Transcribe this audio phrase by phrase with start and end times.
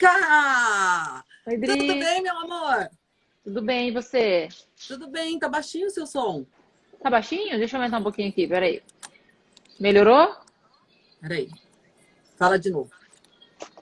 [0.00, 1.24] Drica!
[1.46, 2.00] Oi, Tudo Dri.
[2.00, 2.88] bem, meu amor?
[3.44, 4.48] Tudo bem, e você?
[4.88, 6.46] Tudo bem, tá baixinho o seu som.
[7.02, 7.58] Tá baixinho?
[7.58, 8.82] Deixa eu aumentar um pouquinho aqui, peraí.
[9.78, 10.34] Melhorou?
[11.20, 11.50] Peraí.
[12.38, 12.90] Fala de novo.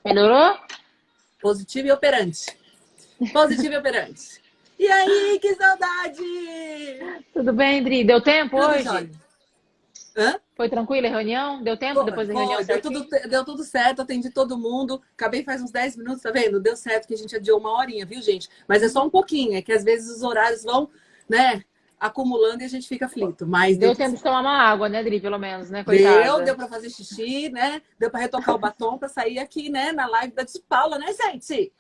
[0.04, 0.59] Melhorou?
[1.41, 2.57] Positivo e operante.
[3.32, 4.43] Positivo e operante.
[4.77, 6.23] E aí, que saudade!
[7.32, 8.05] Tudo bem, Dri?
[8.05, 9.11] Deu tempo Tudo hoje?
[10.16, 10.41] Hã?
[10.59, 11.62] Foi tranquila a reunião?
[11.62, 15.00] Deu tempo depois da reunião deu, tudo, deu tudo certo, atendi todo mundo.
[15.14, 16.58] Acabei faz uns 10 minutos, tá vendo?
[16.58, 18.49] Deu certo que a gente adiou uma horinha, viu, gente?
[18.66, 20.90] Mas é só um pouquinho, é que às vezes os horários vão,
[21.29, 21.63] né,
[21.96, 23.46] acumulando e a gente fica aflito.
[23.46, 25.21] Mas Deu deu, tempo de tomar uma água, né, Dri?
[25.21, 26.25] Pelo menos, né, coitada?
[26.25, 27.80] deu, deu pra fazer xixi, né?
[27.96, 31.72] Deu pra retocar o batom pra sair aqui, né, na live da Paula, né, gente?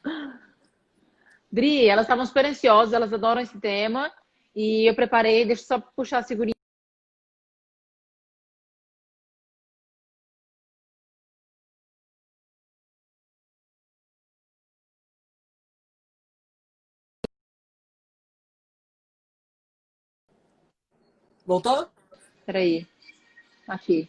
[1.50, 4.08] Dri, elas estavam super ansiosas, elas adoram esse tema.
[4.54, 6.54] E eu preparei, deixa eu só puxar a segurinha.
[21.48, 21.88] Voltou?
[22.44, 22.86] Peraí.
[23.66, 24.06] Aqui.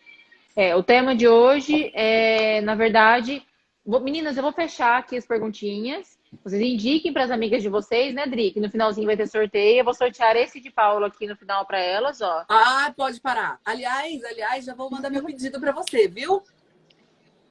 [0.54, 3.42] É, o tema de hoje é, na verdade,
[3.86, 6.20] vou- meninas, eu vou fechar aqui as perguntinhas.
[6.44, 8.52] Vocês indiquem para as amigas de vocês, né, Dri?
[8.52, 9.80] Que no finalzinho vai ter sorteio.
[9.80, 12.44] Eu vou sortear esse de Paulo aqui no final para elas, ó.
[12.50, 13.58] Ah, pode parar.
[13.64, 16.44] Aliás, aliás, já vou mandar meu pedido pra você, viu?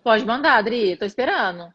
[0.05, 0.99] Pode mandar, Dri.
[0.99, 1.73] Tô esperando.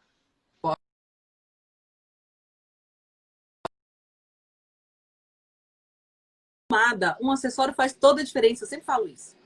[6.74, 9.36] Amada, um acessório faz toda a diferença, eu sempre falo isso.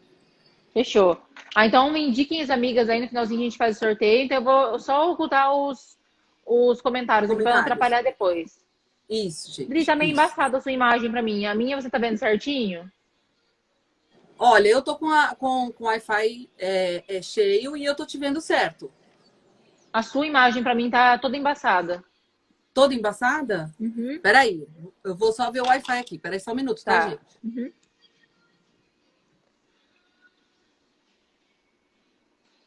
[0.73, 1.21] Fechou.
[1.55, 4.25] Ah, então me indiquem as amigas aí no finalzinho a gente faz o sorteio.
[4.25, 5.99] Então eu vou só ocultar os,
[6.47, 7.63] os comentários, para Comentários.
[7.63, 8.65] atrapalhar depois.
[9.11, 9.69] Isso, gente.
[9.69, 10.21] Dri, tá meio isso.
[10.21, 11.45] embaçada a sua imagem para mim.
[11.45, 12.91] A minha você tá vendo certinho?
[14.39, 18.07] Olha, eu tô com, a, com, com o Wi-Fi é, é cheio e eu tô
[18.07, 18.91] te vendo certo.
[19.93, 22.05] A sua imagem para mim tá toda embaçada.
[22.79, 23.75] Toda embaçada?
[23.81, 24.21] Uhum.
[24.23, 24.65] Peraí,
[25.03, 26.17] eu vou só ver o Wi-Fi aqui.
[26.17, 27.09] Peraí só um minuto, tá, Tá.
[27.09, 27.21] gente?
[27.43, 27.73] Uhum.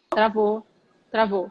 [0.09, 0.67] Travou.
[1.09, 1.49] Travou.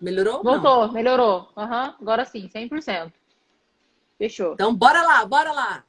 [0.00, 0.42] Melhorou?
[0.42, 0.60] Não.
[0.60, 1.52] Voltou, melhorou.
[1.56, 3.12] Aham, agora sim, 100%.
[4.18, 4.54] Fechou.
[4.54, 5.84] Então, bora lá, bora lá.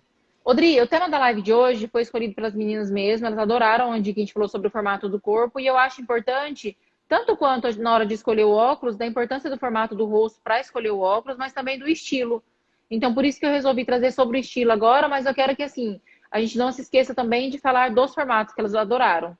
[0.45, 4.13] Odri, o tema da live de hoje foi escolhido pelas meninas mesmo, elas adoraram onde
[4.13, 6.77] que a gente falou sobre o formato do corpo e eu acho importante,
[7.07, 10.59] tanto quanto na hora de escolher o óculos, da importância do formato do rosto para
[10.59, 12.43] escolher o óculos, mas também do estilo.
[12.89, 15.63] Então, por isso que eu resolvi trazer sobre o estilo agora, mas eu quero que,
[15.63, 15.99] assim,
[16.31, 19.37] a gente não se esqueça também de falar dos formatos que elas adoraram.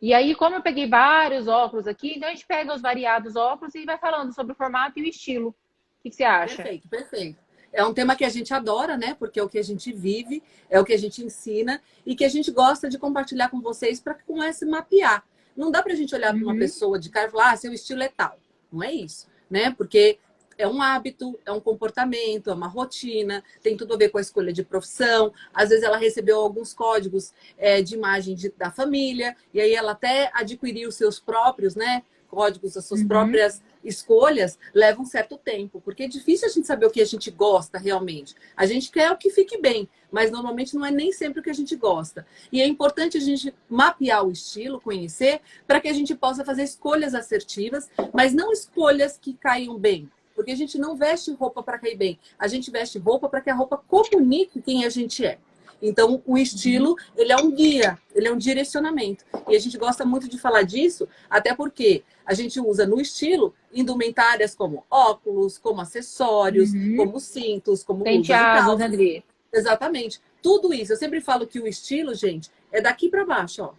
[0.00, 3.74] E aí, como eu peguei vários óculos aqui, então a gente pega os variados óculos
[3.74, 5.48] e vai falando sobre o formato e o estilo.
[5.48, 6.56] O que, que você acha?
[6.56, 7.38] Perfeito, perfeito.
[7.72, 9.14] É um tema que a gente adora, né?
[9.14, 12.24] Porque é o que a gente vive, é o que a gente ensina e que
[12.24, 15.24] a gente gosta de compartilhar com vocês para que comece a mapear.
[15.56, 16.58] Não dá para a gente olhar para uma Uhum.
[16.58, 18.38] pessoa de cara e falar, ah, seu estilo é tal.
[18.72, 19.70] Não é isso, né?
[19.76, 20.18] Porque
[20.58, 24.20] é um hábito, é um comportamento, é uma rotina, tem tudo a ver com a
[24.22, 25.32] escolha de profissão.
[25.52, 29.92] Às vezes ela recebeu alguns códigos é, de imagem de- da família, e aí ela
[29.92, 32.02] até adquiriu os seus próprios, né?
[32.28, 33.08] Códigos, as suas Uhum.
[33.08, 37.06] próprias escolhas, leva um certo tempo, porque é difícil a gente saber o que a
[37.06, 38.34] gente gosta realmente.
[38.56, 41.50] A gente quer o que fique bem, mas normalmente não é nem sempre o que
[41.50, 42.26] a gente gosta.
[42.50, 46.62] E é importante a gente mapear o estilo, conhecer, para que a gente possa fazer
[46.62, 50.10] escolhas assertivas, mas não escolhas que caiam bem.
[50.34, 52.18] Porque a gente não veste roupa para cair bem.
[52.38, 55.38] A gente veste roupa para que a roupa comunique quem a gente é.
[55.80, 59.24] Então, o estilo, ele é um guia, ele é um direcionamento.
[59.48, 63.54] E a gente gosta muito de falar disso, até porque a gente usa no estilo
[63.72, 66.96] indumentárias como óculos, como acessórios, Uhum.
[66.96, 69.24] como cintos, como Penteados, né, Dri?
[69.52, 70.20] Exatamente.
[70.42, 70.92] Tudo isso.
[70.92, 73.72] Eu sempre falo que o estilo, gente, é daqui para baixo, ó.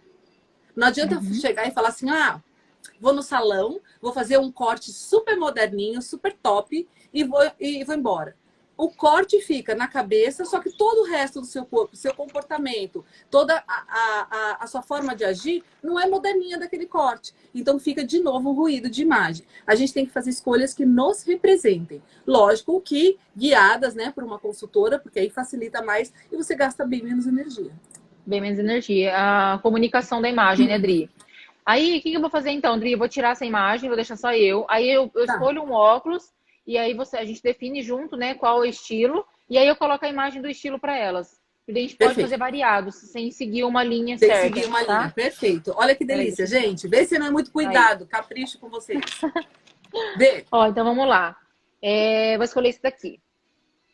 [0.74, 1.34] Não adianta Uhum.
[1.34, 2.40] chegar e falar assim: "Ah,
[3.00, 7.94] vou no salão, vou fazer um corte super moderninho, super top e vou e vou
[7.94, 8.36] embora".
[8.78, 13.04] O corte fica na cabeça, só que todo o resto do seu corpo, seu comportamento,
[13.28, 17.34] toda a, a, a, sua forma de agir não é moderninha daquele corte.
[17.52, 19.44] Então fica de novo um ruído de imagem.
[19.66, 22.00] A gente tem que fazer escolhas que nos representem.
[22.24, 27.02] Lógico que guiadas, né, por uma consultora, porque aí facilita mais e você gasta bem
[27.02, 27.72] menos energia.
[28.24, 29.12] Bem menos energia.
[29.16, 31.10] A comunicação da imagem, né, Dri?
[31.66, 32.92] Aí, o que, que eu vou fazer então, Dri?
[32.92, 34.64] Eu vou tirar essa imagem, vou deixar só eu.
[34.68, 35.34] Aí eu, eu Tá.
[35.34, 36.32] escolho um óculos
[36.68, 39.24] e aí você, a gente define junto, né, qual é o estilo.
[39.48, 41.40] E aí eu coloco a imagem do estilo para elas.
[41.66, 42.26] E a gente pode Perfeito.
[42.26, 44.42] fazer variados, sem seguir uma linha que certa.
[44.42, 44.98] seguir uma tá?
[44.98, 45.10] linha.
[45.10, 45.72] Perfeito.
[45.74, 46.86] Olha que Peraí, delícia, gente.
[46.86, 48.06] Vê se não é muito cuidado.
[48.06, 49.00] Capricho com vocês.
[50.18, 50.44] Vê.
[50.52, 51.38] Ó, então vamos lá.
[51.80, 53.18] É, vou escolher esse daqui.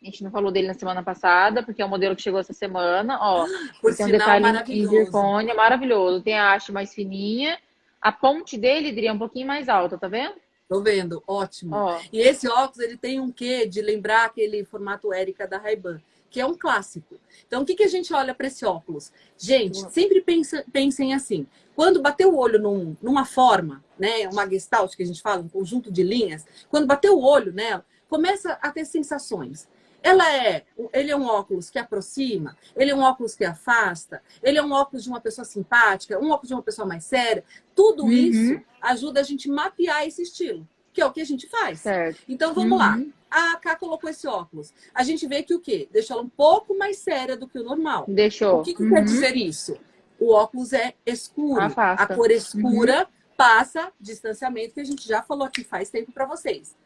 [0.03, 2.53] A gente não falou dele na semana passada, porque é o modelo que chegou essa
[2.53, 3.21] semana.
[3.21, 3.47] Ó,
[3.81, 6.25] Por tem um detalhe em zircônia, maravilhoso.
[6.25, 7.57] Tem a haste mais fininha.
[8.03, 10.35] A ponte dele, Dri, é um pouquinho mais alta, tá vendo?
[10.69, 11.77] Tô vendo, ótimo.
[11.77, 16.01] Ó, E esse óculos, ele tem um quê de lembrar aquele formato Érica da Ray-Ban,
[16.31, 17.17] que é um clássico.
[17.47, 19.13] Então, o que, que a gente olha para esse óculos?
[19.39, 21.47] Gente, sempre pensa, pensem assim.
[21.77, 25.49] Quando bater o olho num- numa forma, né, uma gestalt que a gente fala, um
[25.49, 29.69] conjunto de linhas, quando bater o olho nela, começa a ter sensações.
[30.05, 34.59] Ela é, ele é um óculos que aproxima, ele é um óculos que afasta, ele
[34.59, 37.43] é um óculos de uma pessoa simpática, um óculos de uma pessoa mais séria.
[37.75, 38.11] Tudo Uhum.
[38.11, 41.81] isso ajuda a gente mapear esse estilo, que é o que a gente faz.
[41.81, 42.21] certo.
[42.29, 42.97] Então vamos lá.
[42.97, 43.11] Uhum.
[43.31, 44.75] A Ká colocou esse óculos.
[44.95, 45.89] A gente vê que o quê?
[45.91, 48.05] Deixa ela um pouco mais séria do que o normal.
[48.07, 48.61] Deixou.
[48.61, 48.91] O que, que Uhum.
[48.91, 49.75] quer dizer isso?
[50.21, 51.63] O óculos é escuro.
[51.63, 52.05] Afasta.
[52.05, 53.09] A cor escura
[53.39, 56.77] passa distanciamento, que a gente já falou aqui faz tempo para vocês.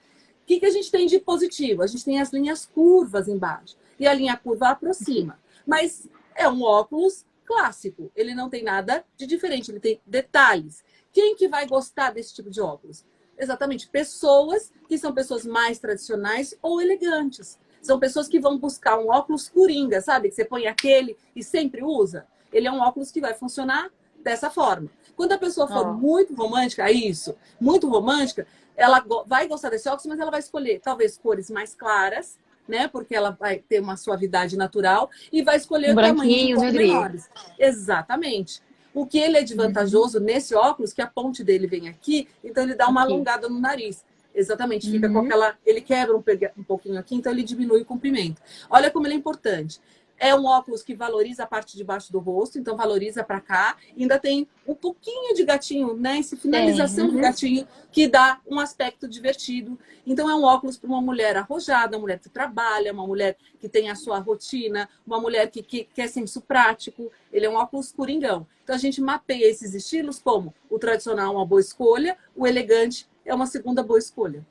[0.49, 1.83] O que, que a gente tem de positivo?
[1.83, 3.77] A gente tem as linhas curvas embaixo.
[4.01, 5.39] E a linha curva aproxima.
[5.67, 8.11] Mas é um óculos clássico.
[8.17, 9.71] Ele não tem nada de diferente.
[9.71, 10.83] Ele tem detalhes.
[11.13, 13.05] Quem que vai gostar desse tipo de óculos?
[13.37, 17.59] Exatamente, pessoas que são pessoas mais tradicionais ou elegantes.
[17.83, 20.31] São pessoas que vão buscar um óculos coringa, sabe?
[20.31, 22.27] Que você põe aquele e sempre usa.
[22.51, 23.91] Ele é um óculos que vai funcionar
[24.23, 24.91] dessa forma.
[25.15, 25.93] Quando a pessoa for Ó.
[25.93, 28.47] muito romântica, é isso, muito romântica,
[28.79, 32.87] ela vai gostar desse óculos, mas ela vai escolher talvez cores mais claras, né?
[32.89, 37.29] Porque ela vai ter uma suavidade natural e vai escolher Um tamanhos menores.
[37.59, 38.63] Exatamente.
[38.95, 42.63] O que ele é de vantajoso nesse óculos, que a ponte dele vem aqui, então
[42.65, 43.13] ele dá uma Aqui.
[43.13, 44.05] alongada no nariz.
[44.35, 45.15] Exatamente, fica Uhum.
[45.15, 45.57] com aquela.
[45.67, 46.23] Ele quebra um,
[46.57, 48.41] um pouquinho aqui, então ele diminui o comprimento.
[48.71, 49.81] Olha como ele é importante.
[50.19, 53.77] É um óculos que valoriza a parte de baixo do rosto, então valoriza para cá.
[53.97, 56.19] Ainda tem um pouquinho de gatinho, né?
[56.19, 57.23] Essa finalização Tem, do uhum.
[57.23, 59.79] gatinho que dá um aspecto divertido.
[60.07, 63.69] Então é um óculos para uma mulher arrojada, uma mulher que trabalha, uma mulher que
[63.69, 67.13] tem a sua rotina, uma mulher que, que quer senso prático.
[67.33, 68.47] Ele é um óculos coringão.
[68.65, 73.09] Então a gente mapeia esses estilos como o tradicional é uma boa escolha, o elegante
[73.25, 74.45] é uma segunda boa escolha.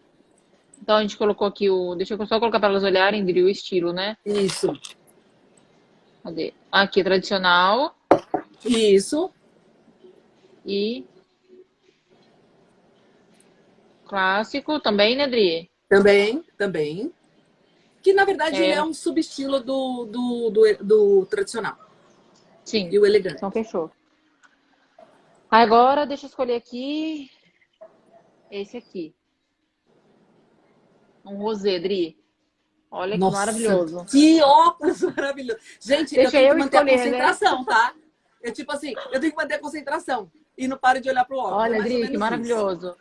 [0.81, 1.96] Então a gente colocou aqui o.
[1.96, 4.16] Deixa eu só colocar para elas olharem, Dri, o estilo, né?
[4.25, 4.72] Isso.
[6.28, 6.54] Cadê?
[6.70, 7.96] Aqui, tradicional
[8.66, 9.32] Isso.
[10.66, 11.06] e
[14.06, 15.72] clássico também, né, Dri?
[15.88, 17.14] Também, também.
[18.04, 18.72] Que na verdade É.
[18.72, 21.78] é um subestilo do, do, do, do tradicional
[22.66, 22.90] Sim.
[22.92, 23.38] e o elegante.
[23.38, 23.90] Então fechou.
[25.50, 27.32] Agora deixa eu escolher aqui
[28.52, 29.16] esse aqui.
[31.24, 32.17] Um rosé, Dri.
[32.89, 34.06] Olha que Nossa, maravilhoso.
[34.06, 35.60] Que óculos maravilhoso.
[35.80, 37.04] Gente, eu Deixa tenho eu que manter escolher, a né?
[37.04, 37.94] concentração, tá?
[38.42, 41.38] Eu, tipo assim, eu tenho que manter a concentração e não paro de olhar pro
[41.38, 41.57] óculos.
[41.57, 42.19] É Olha, mais ou Dri, menos que isso.
[42.19, 42.95] maravilhoso.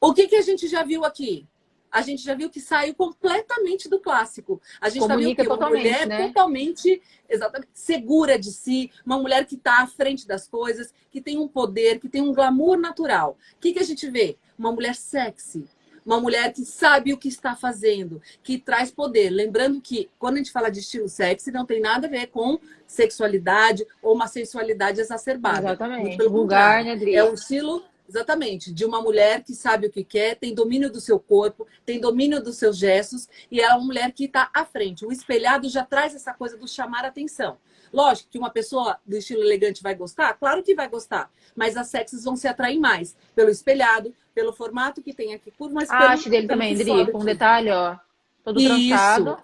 [0.00, 1.46] O que, que a gente já viu aqui?
[1.90, 4.60] A gente já viu que saiu completamente do clássico.
[4.80, 6.28] A gente Comunica viu que uma mulher né?
[6.28, 11.36] totalmente exatamente, segura de si, uma mulher que está à frente das coisas, que tem
[11.36, 13.36] um poder, que tem um glamour natural.
[13.56, 14.36] O que, que a gente vê?
[14.56, 15.66] Uma mulher sexy.
[16.04, 19.30] Uma mulher que sabe o que está fazendo, que traz poder.
[19.30, 22.58] Lembrando que quando a gente fala de estilo sexy, não tem nada a ver com
[22.86, 25.68] sexualidade ou uma sensualidade exacerbada.
[25.68, 26.16] Exatamente.
[26.16, 27.14] pelo Vulgar, né, Dri?
[27.14, 31.00] É um estilo, exatamente, de uma mulher que sabe o que quer, tem domínio do
[31.00, 35.06] seu corpo, tem domínio dos seus gestos, e é uma mulher que está à frente.
[35.06, 37.58] O espelhado já traz essa coisa do chamar atenção.
[37.92, 41.88] Lógico que uma pessoa do estilo elegante vai gostar, claro que vai gostar, mas as
[41.88, 46.12] sexys vão se atrair mais pelo espelhado, pelo formato que tem aqui por mais A
[46.12, 47.96] haste dele também, Dri, com um detalhe, ó.
[48.44, 48.88] Todo Isso.
[48.88, 49.38] trancado.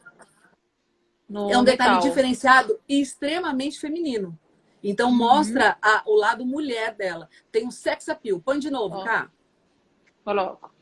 [1.29, 2.09] No É um detalhe metal.
[2.09, 4.39] diferenciado e extremamente feminino.
[4.83, 5.17] Então Uhum.
[5.17, 7.29] mostra a- o lado mulher dela.
[7.51, 8.41] Tem um sex appeal.
[8.41, 9.05] Põe de novo, Ó.
[9.05, 9.29] cá.
[10.25, 10.73] Coloco.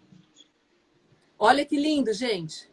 [1.38, 2.70] Olha que lindo, gente.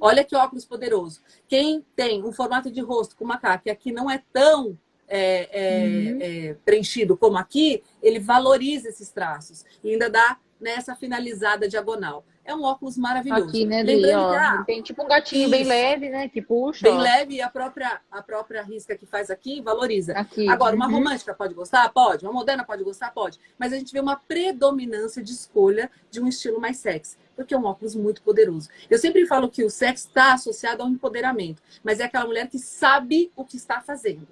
[0.00, 1.20] Olha que óculos poderoso.
[1.46, 4.78] Quem tem um formato de rosto com macaco que aqui não é tão
[5.10, 6.18] é, é, Uhum.
[6.20, 12.24] é, preenchido como aqui, ele valoriza esses traços e ainda dá nessa finalizada diagonal.
[12.44, 13.48] É um óculos maravilhoso.
[13.48, 13.82] Aqui, né?
[13.82, 15.68] Lembrando Ó, que tem tipo um gatinho bem isso.
[15.70, 16.28] leve, né?
[16.28, 16.82] Que puxa.
[16.82, 17.00] bem ó.
[17.00, 20.12] leve e a própria, a própria risca que faz aqui valoriza.
[20.14, 20.48] Aqui.
[20.48, 20.92] Agora, uma Uhum.
[20.94, 21.88] romântica pode gostar?
[21.90, 22.24] Pode.
[22.24, 23.10] Uma moderna pode gostar?
[23.12, 23.38] Pode.
[23.58, 27.58] Mas a gente vê uma predominância de escolha de um estilo mais sexy, porque é
[27.58, 28.68] um óculos muito poderoso.
[28.90, 32.58] Eu sempre falo que o sexo está associado ao empoderamento, mas é aquela mulher que
[32.58, 34.26] sabe o que está fazendo.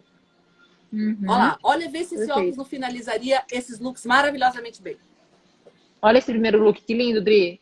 [0.92, 1.16] Uhum.
[1.22, 2.32] Olha lá, olha, vê se esse Perfeito.
[2.32, 4.96] óculos não finalizaria esses looks maravilhosamente bem.
[6.02, 7.60] Olha esse primeiro look, que lindo, Dri.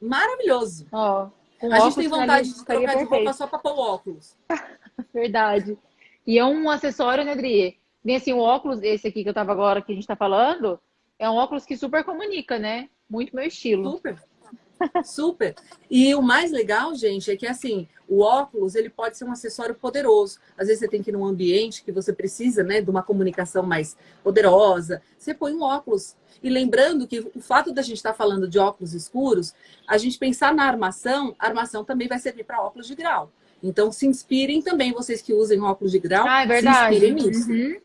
[0.00, 0.88] Maravilhoso.
[0.90, 1.28] Ó,
[1.60, 4.36] a gente tem vontade de trocar de roupa só para pôr o óculos.
[5.14, 5.78] Verdade.
[6.26, 7.78] E é um acessório, né, Dri?
[8.04, 10.80] Tem assim, o óculos, esse aqui que eu tava agora, que a gente tá falando,
[11.20, 12.88] é um óculos que super comunica, né?
[13.08, 13.88] Muito meu estilo.
[13.92, 14.18] Super.
[15.04, 15.54] Super.
[15.90, 19.74] E o mais legal, gente, é que assim, o óculos, ele pode ser um acessório
[19.74, 20.38] poderoso.
[20.56, 23.62] Às vezes você tem que ir num ambiente que você precisa, né, de uma comunicação
[23.62, 25.00] mais poderosa.
[25.18, 26.14] Você põe um óculos.
[26.42, 29.54] E lembrando que o fato da gente estar tá falando de óculos escuros,
[29.86, 33.30] a gente pensar na armação, a armação também vai servir para óculos de grau.
[33.62, 36.26] Então, se inspirem também, vocês que usem óculos de grau.
[36.26, 36.98] Ah, é verdade.
[36.98, 37.50] Se inspirem nisso.
[37.50, 37.80] Uhum.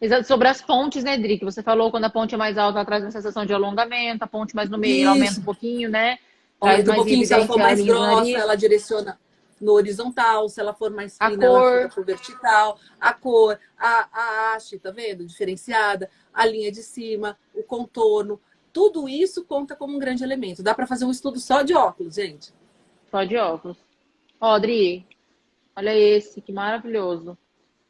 [0.00, 1.38] Exato, sobre as pontes, né, Dri?
[1.38, 4.24] Que você falou, quando a ponte é mais alta, ela traz uma sensação de alongamento,
[4.24, 6.18] a ponte mais no meio aumenta um pouquinho, né?
[6.60, 9.18] Aumenta um pouquinho, se ela for mais grossa, ela direciona
[9.60, 14.54] no horizontal, se ela for mais fina, ela fica pro vertical, a cor, a, a
[14.54, 15.24] haste, tá vendo?
[15.24, 18.40] Diferenciada, a linha de cima, o contorno,
[18.72, 20.62] tudo isso conta como um grande elemento.
[20.62, 22.52] Dá para fazer um estudo só de óculos, gente.
[23.08, 23.78] Só de óculos.
[24.40, 25.06] Ó, Dri,
[25.76, 27.38] olha esse, que maravilhoso.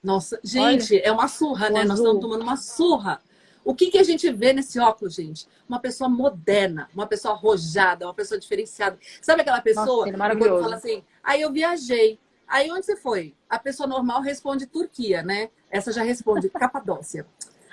[0.04, 1.80] Nossa, gente, olha, é uma surra, né?
[1.80, 1.88] Azul.
[1.88, 3.23] Nós estamos tomando uma surra.
[3.64, 5.49] O que, que a gente vê nesse óculos, gente?
[5.66, 8.99] Uma pessoa moderna, uma pessoa arrojada, uma pessoa diferenciada.
[9.23, 12.18] Sabe aquela pessoa Nossa, que fala assim, aí eu viajei.
[12.46, 13.34] Aí onde você foi?
[13.49, 15.49] A pessoa normal responde Turquia, né?
[15.70, 17.26] Essa já responde Capadócia.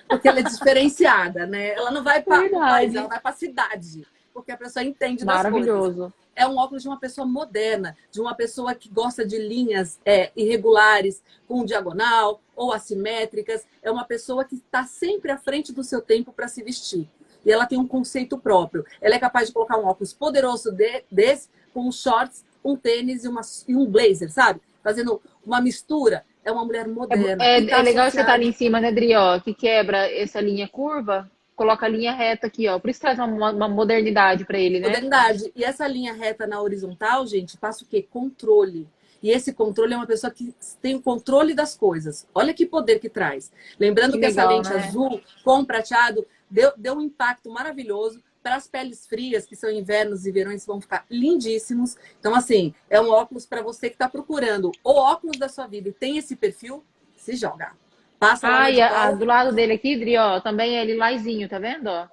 [0.07, 1.73] Porque ela é diferenciada, né?
[1.73, 4.07] Ela não vai para país, ela vai para a cidade.
[4.33, 6.13] Porque a pessoa entende das Maravilhoso.
[6.35, 10.31] É um óculos de uma pessoa moderna, de uma pessoa que gosta de linhas é,
[10.35, 13.65] irregulares, com diagonal ou assimétricas.
[13.81, 17.07] É uma pessoa que está sempre à frente do seu tempo para se vestir.
[17.45, 18.85] E ela tem um conceito próprio.
[19.01, 23.27] Ela é capaz de colocar um óculos poderoso de, desse com shorts, um tênis e,
[23.27, 24.61] uma, e um blazer, sabe?
[24.83, 26.23] Fazendo uma mistura.
[26.43, 27.43] É uma mulher moderna.
[27.43, 29.15] É, é, tá é legal você estar tá ali em cima, né, Dri?
[29.15, 31.29] Ó, que quebra essa linha curva
[31.61, 32.79] coloca a linha reta aqui, ó.
[32.79, 34.87] Por isso traz uma, uma modernidade para ele, né?
[34.87, 35.51] Modernidade.
[35.55, 38.01] E essa linha reta na horizontal, gente, passa o quê?
[38.09, 38.87] Controle.
[39.21, 42.27] E esse controle é uma pessoa que tem o controle das coisas.
[42.33, 43.51] Olha que poder que traz.
[43.79, 44.87] Lembrando que, que legal, essa lente né?
[44.87, 50.25] azul com prateado deu, deu um impacto maravilhoso para as peles frias, que são invernos
[50.25, 51.95] e verões, vão ficar lindíssimos.
[52.19, 55.89] Então, assim, é um óculos para você que está procurando o óculos da sua vida
[55.89, 56.83] e tem esse perfil,
[57.15, 57.73] se joga.
[58.21, 61.87] Passa ah, e a, do lado dele aqui, Dri, ó, também é lilazinho, tá vendo?
[61.87, 62.07] Ó?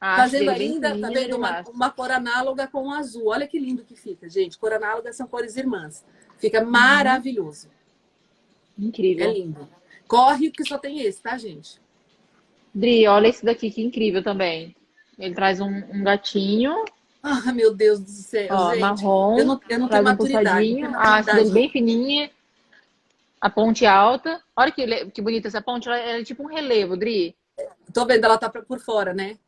[0.00, 1.36] Fazendo ainda, tá vendo?
[1.36, 3.26] Uma, uma, cor análoga com o azul.
[3.26, 4.56] Olha que lindo que fica, gente.
[4.56, 6.02] Cor análoga são cores irmãs.
[6.38, 6.70] Fica uhum.
[6.70, 7.68] maravilhoso.
[8.78, 9.28] Incrível.
[9.28, 9.68] É lindo.
[10.08, 11.78] Corre que só tem esse, tá, gente?
[12.74, 14.74] Dri, olha esse daqui que incrível também.
[15.18, 16.82] Ele traz um, um gatinho.
[17.22, 18.80] Ah, meu Deus do céu, ó, gente.
[18.80, 19.38] Marrom.
[19.38, 20.82] Eu não, eu não tenho um maturidade.
[20.82, 22.30] A haste dele bem fininha
[23.46, 24.42] a ponte alta.
[24.56, 27.36] Olha que, que bonita essa ponte, ela é tipo um relevo, Dri.
[27.94, 29.38] Tô vendo, ela tá por fora, né?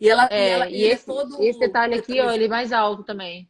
[0.00, 1.42] E ela, é, e, ela, e, e esse, é todo...
[1.42, 3.48] esse detalhe aqui, ó, ele é mais alto também.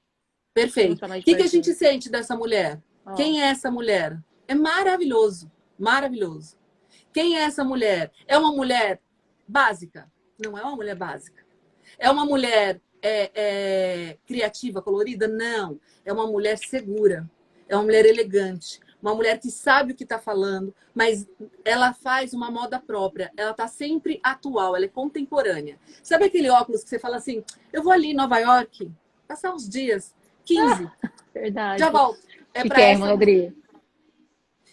[0.55, 1.05] Perfeito.
[1.05, 2.81] O que, que a gente sente dessa mulher?
[3.07, 3.15] Oh.
[3.15, 4.19] Quem é essa mulher?
[4.47, 6.57] É maravilhoso, maravilhoso.
[7.13, 8.13] Quem é essa mulher?
[8.27, 9.01] É uma mulher
[9.47, 10.11] básica?
[10.39, 11.43] Não é uma mulher básica.
[11.99, 15.27] É uma mulher é, é, criativa, colorida?
[15.27, 15.81] Não.
[16.05, 17.29] É uma mulher segura.
[17.69, 21.29] É uma mulher elegante uma mulher que sabe o que está falando, mas
[21.65, 25.79] ela faz uma moda própria, ela está sempre atual, ela é contemporânea.
[26.03, 28.91] Sabe aquele óculos que você fala assim, eu vou ali em Nova York,
[29.27, 30.15] passar uns dias,
[30.45, 31.79] 15, ah, verdade.
[31.81, 32.21] já volto.
[32.53, 33.17] É para essa...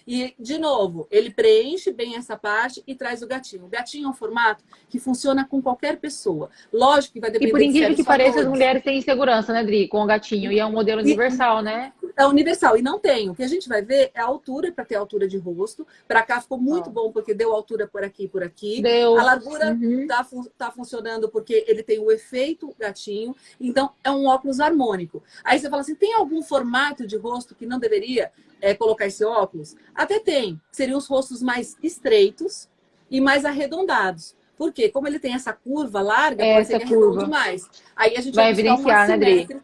[0.08, 3.66] E, de novo, ele preenche bem essa parte e traz o gatinho.
[3.66, 6.50] O gatinho é um formato que funciona com qualquer pessoa.
[6.72, 9.88] Lógico que vai depender E por incrível que pareça, as mulheres têm insegurança, né, Dri?
[9.88, 10.52] Com o gatinho.
[10.52, 11.94] E é um modelo universal, e, né?
[12.16, 12.78] É universal.
[12.78, 13.30] E não tem.
[13.30, 15.88] O que a gente vai ver é a altura, para ter altura de rosto.
[16.08, 16.94] Para cá ficou muito oh.
[16.94, 18.82] bom, porque deu altura por aqui e por aqui.
[18.82, 19.18] Deu.
[19.18, 20.06] A largura uhum.
[20.08, 20.26] tá,
[20.58, 23.36] tá funcionando porque ele tem o efeito gatinho.
[23.60, 25.24] Então, é um óculos harmônico.
[25.44, 28.32] Aí você fala assim, tem algum formato de rosto que não deveria
[28.66, 29.76] é, colocar esse óculos?
[29.94, 30.60] Até tem.
[30.72, 32.68] Seriam os rostos mais estreitos
[33.12, 34.36] e mais arredondados.
[34.58, 34.90] Por quê?
[34.90, 37.24] Como ele tem essa curva larga, essa pode ser curva.
[37.26, 37.70] demais.
[37.96, 39.62] Aí a gente vai, vai evidenciar, né, Dri?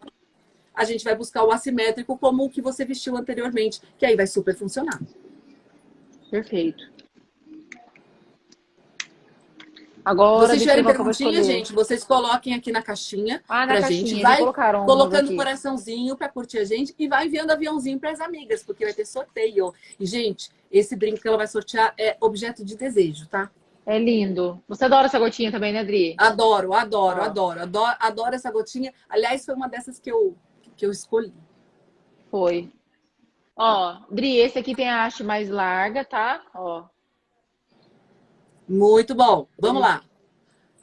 [0.74, 4.28] a gente vai buscar o assimétrico como o que você vestiu anteriormente, que aí vai
[4.28, 5.02] super funcionar.
[6.30, 6.92] Perfeito.
[10.04, 14.22] Agora, vocês tiverem perguntinha, gente, vocês coloquem aqui na caixinha ah, na pra caixinha, gente.
[14.22, 14.40] Vai
[14.86, 18.94] colocando coraçãozinho para curtir a gente e vai enviando aviãozinho para as amigas, porque vai
[18.94, 19.74] ter sorteio.
[20.00, 23.52] E, gente, esse brinco que ela vai sortear é objeto de desejo, tá?
[23.86, 24.62] É lindo.
[24.68, 26.16] Você adora essa gotinha também, né, Adri?
[26.18, 27.26] Adoro, adoro, ah.
[27.26, 28.94] adoro, adoro, adoro essa gotinha.
[29.10, 30.36] Aliás, foi uma dessas que eu
[30.78, 31.34] que eu escolhi.
[32.30, 32.72] Foi.
[33.56, 36.42] Ó, Dri, esse aqui tem a haste mais larga, tá?
[36.56, 36.86] Ó.
[38.68, 39.48] Muito bom.
[39.58, 40.04] Vamos lá.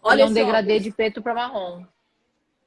[0.02, 0.85] Olha é um degradê óculos.
[0.85, 1.85] de preto para marrom.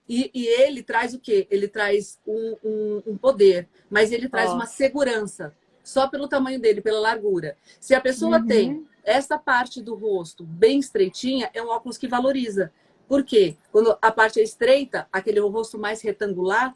[0.08, 1.48] E, e, ele traz o quê?
[1.50, 5.56] Ele traz um, um, um poder, mas ele traz uma segurança.
[5.84, 7.56] Só pelo tamanho dele, pela largura.
[7.80, 8.46] Se a pessoa uhum.
[8.46, 12.72] tem essa parte do rosto bem estreitinha, é um óculos que valoriza
[13.08, 13.58] Por quê?
[13.72, 16.76] Quando a parte é estreita, aquele rosto mais retangular,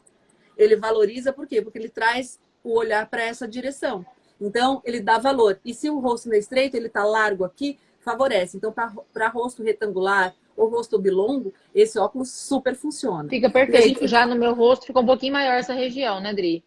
[0.56, 1.62] ele valoriza por quê?
[1.62, 4.04] Porque ele traz o olhar para essa direção.
[4.40, 5.60] Então, ele dá valor.
[5.64, 8.56] E se o rosto não é estreito, ele está largo aqui, favorece.
[8.56, 13.28] Então, para rosto retangular ou rosto bilongo, esse óculos super funciona.
[13.28, 14.00] Fica perfeito.
[14.00, 14.08] Gente...
[14.08, 16.64] Já no meu rosto ficou um pouquinho maior essa região, né, Dri?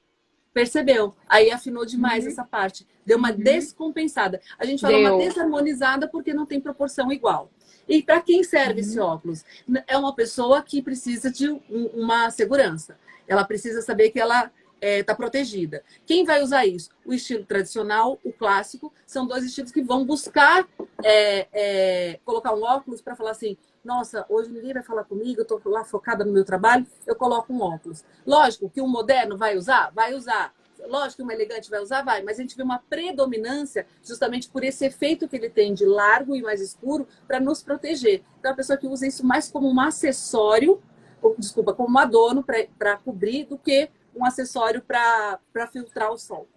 [0.53, 1.15] Percebeu?
[1.27, 2.31] Aí afinou demais uhum.
[2.31, 2.85] essa parte.
[3.05, 3.37] Deu uma uhum.
[3.37, 4.41] descompensada.
[4.59, 5.15] A gente fala Deu.
[5.15, 7.49] uma desarmonizada porque não tem proporção igual.
[7.87, 8.79] E para quem serve uhum.
[8.79, 9.45] esse óculos?
[9.87, 12.97] É uma pessoa que precisa de uma segurança.
[13.27, 14.51] Ela precisa saber que ela
[14.81, 15.83] está é, tá protegida.
[16.05, 16.89] Quem vai usar isso?
[17.05, 20.67] O estilo tradicional, o clássico, são dois estilos que vão buscar
[21.03, 25.43] é, é, colocar um óculos para falar assim: nossa, hoje ninguém vai falar comigo, eu
[25.43, 28.03] estou lá focada no meu trabalho, eu coloco um óculos.
[28.25, 29.91] Lógico que um moderno vai usar?
[29.93, 30.53] Vai usar.
[30.87, 32.03] Lógico que um elegante vai usar?
[32.03, 32.23] Vai.
[32.23, 36.35] Mas a gente vê uma predominância justamente por esse efeito que ele tem de largo
[36.35, 38.23] e mais escuro para nos proteger.
[38.39, 40.81] Então, a pessoa que usa isso mais como um acessório,
[41.21, 42.45] ou, desculpa, como um adorno
[42.77, 45.39] para cobrir, do que um acessório para
[45.71, 46.47] filtrar o sol.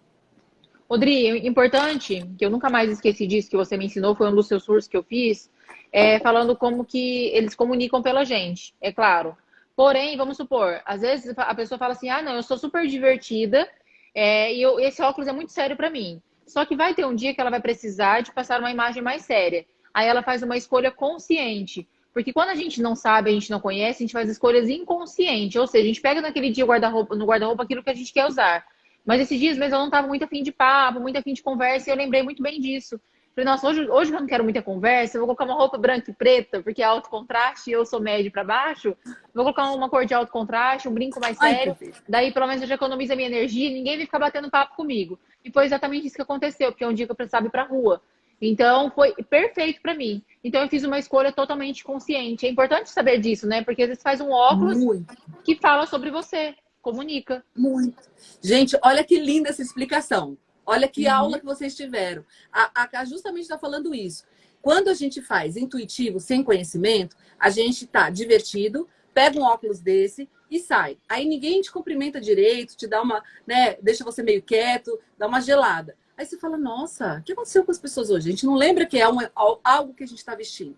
[0.89, 4.47] Rodri, importante, que eu nunca mais esqueci disso, que você me ensinou, foi um dos
[4.47, 5.49] seus cursos que eu fiz,
[5.91, 9.35] é, falando como que eles comunicam pela gente, é claro.
[9.75, 13.67] Porém, vamos supor, às vezes a pessoa fala assim, ah, não, eu sou super divertida
[14.13, 16.21] é, e eu, esse óculos é muito sério para mim.
[16.45, 19.23] Só que vai ter um dia que ela vai precisar de passar uma imagem mais
[19.23, 19.65] séria.
[19.93, 21.87] Aí ela faz uma escolha consciente.
[22.13, 25.59] Porque quando a gente não sabe, a gente não conhece, a gente faz escolhas inconscientes.
[25.59, 28.27] Ou seja, a gente pega naquele dia guarda no guarda-roupa aquilo que a gente quer
[28.27, 28.65] usar.
[29.05, 31.89] Mas esses dias mesmo eu não estava muito afim de papo, muito afim de conversa,
[31.89, 32.99] e eu lembrei muito bem disso.
[33.35, 36.11] Falei, nossa, hoje, hoje eu não quero muita conversa, eu vou colocar uma roupa branca
[36.11, 38.95] e preta, porque é alto contraste e eu sou médio para baixo.
[39.33, 41.75] Vou colocar uma cor de alto contraste, um brinco mais sério.
[41.81, 44.51] Ai, daí, pelo menos, eu já economizo a minha energia e ninguém vai ficar batendo
[44.51, 45.19] papo comigo.
[45.43, 47.63] E foi exatamente isso que aconteceu, porque é um dia que eu precisava ir pra
[47.63, 47.99] rua.
[48.45, 50.21] Então, foi perfeito para mim.
[50.43, 52.45] Então, eu fiz uma escolha totalmente consciente.
[52.45, 53.63] É importante saber disso, né?
[53.63, 55.15] Porque às vezes faz um óculos Muito.
[55.43, 57.43] que fala sobre você, comunica.
[57.55, 58.03] Muito.
[58.41, 60.37] Gente, olha que linda essa explicação.
[60.65, 61.13] Olha que uhum.
[61.13, 62.25] aula que vocês tiveram.
[62.51, 64.25] A, a justamente está falando isso.
[64.61, 70.29] Quando a gente faz intuitivo, sem conhecimento, a gente tá divertido, pega um óculos desse
[70.49, 70.97] e sai.
[71.07, 75.41] Aí ninguém te cumprimenta direito, te dá uma, né, deixa você meio quieto, dá uma
[75.41, 75.95] gelada.
[76.17, 78.27] Aí você fala, nossa, o que aconteceu com as pessoas hoje?
[78.27, 79.31] A gente não lembra que é uma,
[79.63, 80.77] algo que a gente está vestindo.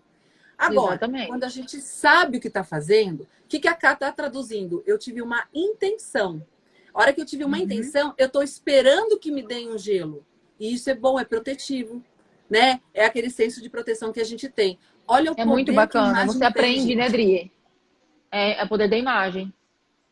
[0.56, 1.28] Agora, Exatamente.
[1.28, 4.82] quando a gente sabe o que está fazendo, o que, que a Cá está traduzindo?
[4.86, 6.42] Eu tive uma intenção.
[6.94, 7.64] A hora que eu tive uma uhum.
[7.64, 10.24] intenção, eu estou esperando que me deem um gelo.
[10.58, 12.02] E isso é bom, é protetivo.
[12.48, 12.80] Né?
[12.94, 14.78] É aquele senso de proteção que a gente tem.
[15.06, 16.24] Olha o É muito bacana.
[16.26, 17.52] Você aprende, né, Dri?
[18.30, 19.52] É, é poder da imagem.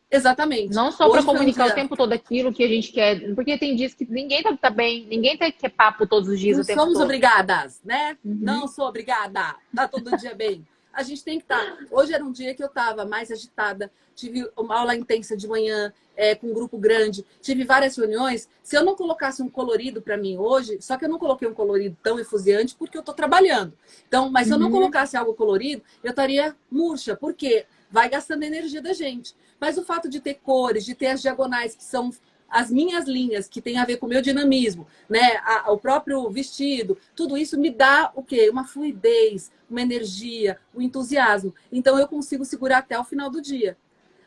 [0.09, 0.73] Exatamente.
[0.73, 3.93] Não só para comunicar o tempo todo aquilo que a gente quer, porque tem dias
[3.93, 6.57] que ninguém tá, tá bem, ninguém tá, quer papo todos os dias.
[6.57, 7.03] Não somos todo.
[7.03, 8.17] obrigadas, né?
[8.23, 8.37] Uhum.
[8.41, 9.55] Não sou obrigada.
[9.75, 10.65] Tá todo dia bem
[10.95, 11.59] a gente tem que estar.
[11.59, 11.77] Tá.
[11.91, 15.93] Hoje era um dia que eu estava mais agitada, tive uma aula intensa de manhã,
[16.15, 18.47] é, com um grupo grande, tive várias reuniões.
[18.63, 21.53] Se eu não colocasse um colorido para mim hoje, só que eu não coloquei um
[21.53, 23.73] colorido tão efusiante porque eu estou trabalhando.
[24.07, 24.71] Então, mas se eu não uhum.
[24.71, 29.35] colocasse algo colorido, eu estaria murcha, porque vai gastando energia da gente.
[29.59, 32.11] Mas o fato de ter cores, de ter as diagonais que são
[32.49, 35.37] as minhas linhas, que tem a ver com o meu dinamismo, né?
[35.43, 38.49] A, o próprio vestido, tudo isso me dá o quê?
[38.49, 41.53] Uma fluidez, uma energia, um entusiasmo.
[41.71, 43.77] Então eu consigo segurar até o final do dia.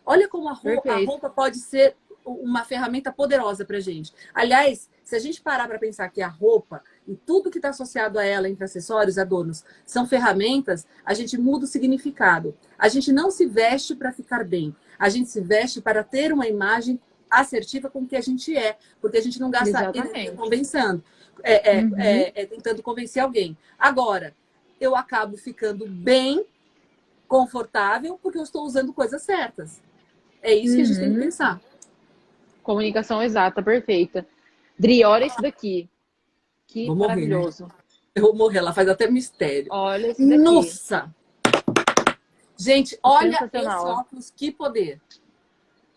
[0.04, 4.12] Olha como a roupa, a roupa pode ser uma ferramenta poderosa para gente.
[4.34, 8.18] Aliás, se a gente parar para pensar que a roupa e tudo que está associado
[8.18, 12.54] a ela, entre acessórios, adornos, são ferramentas, a gente muda o significado.
[12.78, 14.76] A gente não se veste para ficar bem.
[14.98, 18.76] A gente se veste para ter uma imagem assertiva com o que a gente é,
[19.00, 21.02] porque a gente não gasta energia convencendo,
[21.42, 21.98] é, é, uhum.
[21.98, 23.56] é, é, tentando convencer alguém.
[23.78, 24.34] Agora,
[24.78, 26.44] eu acabo ficando bem,
[27.26, 29.82] confortável, porque eu estou usando coisas certas.
[30.42, 31.24] É isso que a gente tem que uhum.
[31.24, 31.60] pensar.
[32.62, 34.26] Comunicação exata, perfeita.
[34.78, 35.88] Dri, olha isso daqui.
[36.68, 37.64] Que vou maravilhoso.
[37.64, 37.82] Morrer, né?
[38.14, 39.68] Eu vou morrer, ela faz até mistério.
[39.70, 40.38] Olha isso daqui.
[40.38, 41.14] Nossa!
[42.56, 45.00] Gente, olha esse óculos, que poder.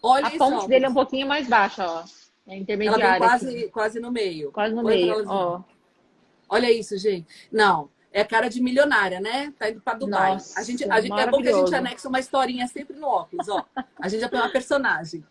[0.01, 2.03] Olha a ponte dele é um pouquinho mais baixa, ó.
[2.47, 3.03] É intermediária.
[3.03, 4.51] Ela vem quase, quase no meio.
[4.51, 5.61] Quase no meio, ó.
[6.47, 7.27] Olha isso, gente.
[7.51, 9.53] Não, é cara de milionária, né?
[9.57, 10.33] Tá indo para Dubai.
[10.33, 13.07] Nossa, a gente, a gente, é bom que a gente anexa uma historinha sempre no
[13.07, 13.65] óculos, ó.
[13.99, 15.23] A gente já tem uma personagem.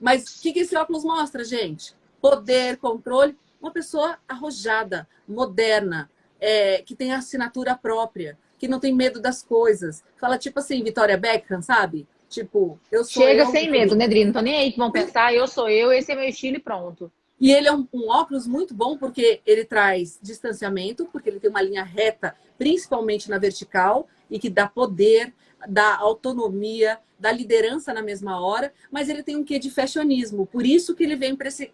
[0.00, 1.94] Mas o que, que esse óculos mostra, gente?
[2.20, 3.36] Poder, controle.
[3.60, 10.02] Uma pessoa arrojada, moderna, é, que tem assinatura própria, que não tem medo das coisas.
[10.16, 12.06] Fala tipo assim, Vitória Beckham, sabe?
[12.28, 14.24] Tipo, eu sou Chega eu, sem medo, né, Dri?
[14.24, 16.60] Não tô nem aí que vão pensar, eu sou eu, esse é meu estilo e
[16.60, 17.10] pronto.
[17.40, 21.48] E ele é um, um, óculos muito bom porque ele traz distanciamento, porque ele tem
[21.48, 25.32] uma linha reta, principalmente na vertical, e que dá poder.
[25.66, 30.46] da autonomia, da liderança na mesma hora, mas ele tem um quê de fashionismo.
[30.46, 31.72] Por isso que ele vem para esse,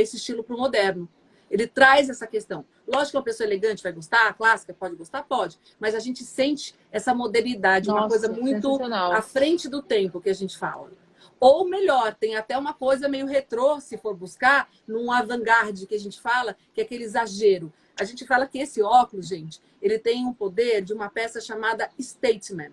[0.00, 1.08] esse estilo pro moderno.
[1.50, 2.64] Ele traz essa questão.
[2.86, 6.74] Lógico que uma pessoa elegante vai gostar, clássica pode gostar, pode, mas a gente sente
[6.90, 10.90] essa modernidade, Nossa, uma coisa muito à frente do tempo que a gente fala.
[11.38, 16.00] Ou melhor, tem até uma coisa meio retrô, se for buscar, num avant-garde que a
[16.00, 17.72] gente fala, que é aquele exagero.
[17.98, 21.90] A gente fala que esse óculos, gente, ele tem um poder de uma peça chamada
[22.00, 22.72] Statement.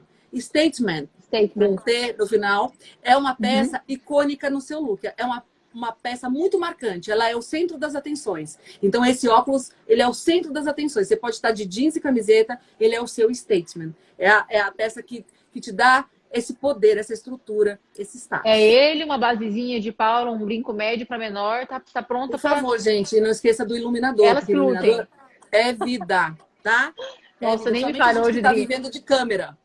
[1.70, 3.84] com T no final, é uma peça uhum.
[3.88, 5.06] icônica no seu look.
[5.16, 7.12] É uma, uma peça muito marcante.
[7.12, 8.58] Ela é o centro das atenções.
[8.82, 11.08] Então, esse óculos, ele é o centro das atenções.
[11.08, 13.94] Você pode estar de jeans e camiseta, ele é o seu Statesman.
[14.18, 18.50] É a, é a peça que, que te dá esse poder, essa estrutura, esse status.
[18.50, 22.40] É ele, uma basezinha de Paulo, um brinco médio para menor, tá, tá pronta Por
[22.40, 22.80] favor, pra...
[22.80, 24.26] gente, não esqueça do iluminador.
[24.26, 25.08] Elas iluminador
[25.52, 26.92] é vida, tá?
[27.40, 28.42] Nossa, é, nem me falou hoje.
[28.42, 29.56] Tá vivendo de câmera.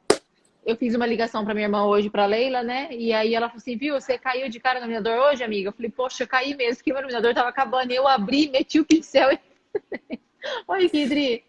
[0.69, 2.89] Eu fiz uma ligação para minha irmã hoje, para Leila, né?
[2.91, 5.71] E aí ela falou assim: viu, você caiu de cara no iluminador hoje, amiga?
[5.71, 7.91] Eu falei, poxa, eu caí mesmo, que o iluminador tava acabando.
[7.91, 9.41] E eu abri, meti o pincel e.
[10.69, 11.43] Oi, Kidri.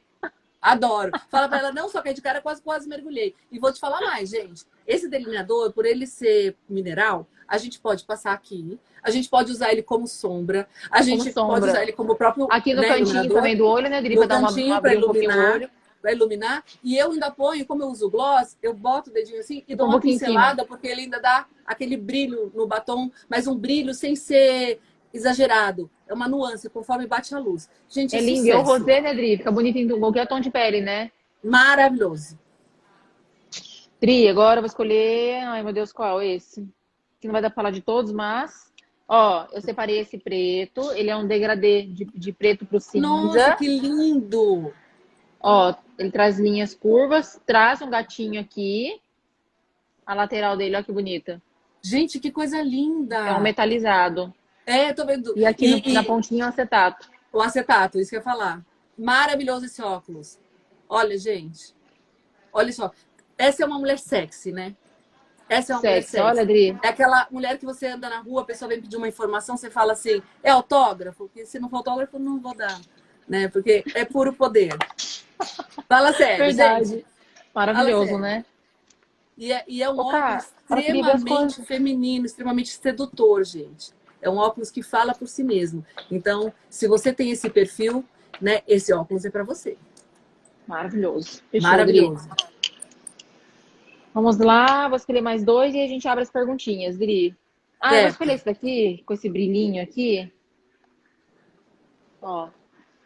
[0.61, 1.11] Adoro.
[1.29, 3.35] Fala pra ela, não, só que de cara quase quase mergulhei.
[3.51, 4.63] E vou te falar mais, gente.
[4.87, 9.73] Esse delineador, por ele ser mineral, a gente pode passar aqui, a gente pode usar
[9.73, 12.47] ele como sombra, a gente pode usar ele como próprio.
[12.49, 14.15] Aqui no né, cantinho também do olho, né, Dri?
[14.15, 15.57] Pra dar uma, uma pra iluminar.
[15.57, 16.63] Um para iluminar.
[16.83, 19.87] E eu ainda ponho, como eu uso gloss, eu boto o dedinho assim e dou
[19.87, 24.15] um uma pincelada, porque ele ainda dá aquele brilho no batom, mas um brilho sem
[24.15, 24.79] ser
[25.13, 25.89] exagerado.
[26.07, 27.69] É uma nuance, conforme bate a luz.
[27.89, 28.47] Gente, é lindo.
[28.47, 29.37] E o rosé, né, Dri?
[29.37, 31.11] Fica bonito em qualquer tom de pele, né?
[31.43, 32.37] Maravilhoso.
[34.01, 35.43] Dri, agora eu vou escolher...
[35.43, 36.67] Ai, meu Deus, qual esse?
[37.19, 38.69] Que não vai dar pra falar de todos, mas...
[39.11, 40.91] Ó, eu separei esse preto.
[40.91, 43.07] Ele é um degradê de, de preto pro cinza.
[43.07, 44.71] Nossa, que lindo!
[45.41, 47.39] Ó, ele traz linhas curvas.
[47.45, 48.99] Traz um gatinho aqui.
[50.05, 51.41] A lateral dele, ó que bonita.
[51.81, 53.17] Gente, que coisa linda!
[53.17, 54.33] É um metalizado.
[54.65, 55.37] É, tô vendo.
[55.37, 57.09] E aqui e, no, na pontinha o acetato.
[57.33, 58.65] O acetato, isso que eu ia falar.
[58.97, 60.39] Maravilhoso esse óculos.
[60.87, 61.75] Olha, gente.
[62.51, 62.91] Olha só.
[63.37, 64.75] Essa é uma mulher sexy, né?
[65.49, 65.87] Essa é uma sexy.
[65.87, 66.19] mulher sexy.
[66.19, 66.79] Olha, Adri.
[66.81, 69.69] É aquela mulher que você anda na rua, a pessoa vem pedir uma informação, você
[69.69, 71.25] fala assim, é autógrafo?
[71.25, 72.79] Porque se não for autógrafo, não vou dar.
[73.27, 73.47] Né?
[73.49, 74.75] Porque é puro poder.
[75.87, 76.89] Fala sério, Verdade.
[76.89, 77.05] gente.
[77.53, 78.45] Maravilhoso, né?
[79.37, 83.93] E é, e é um Ô, óculos extremamente feminino, extremamente sedutor, gente.
[84.21, 85.85] É um óculos que fala por si mesmo.
[86.11, 88.03] Então, se você tem esse perfil,
[88.41, 89.77] né, esse óculos é para você.
[90.67, 91.41] Maravilhoso.
[91.49, 92.27] Fechou, Maravilhoso.
[92.27, 92.49] Dri.
[94.13, 97.35] Vamos lá, vou escolher mais dois e a gente abre as perguntinhas, Dri.
[97.79, 97.99] Ah, é.
[97.99, 100.31] eu vou escolher esse daqui, com esse brilhinho aqui.
[102.21, 102.49] Ó,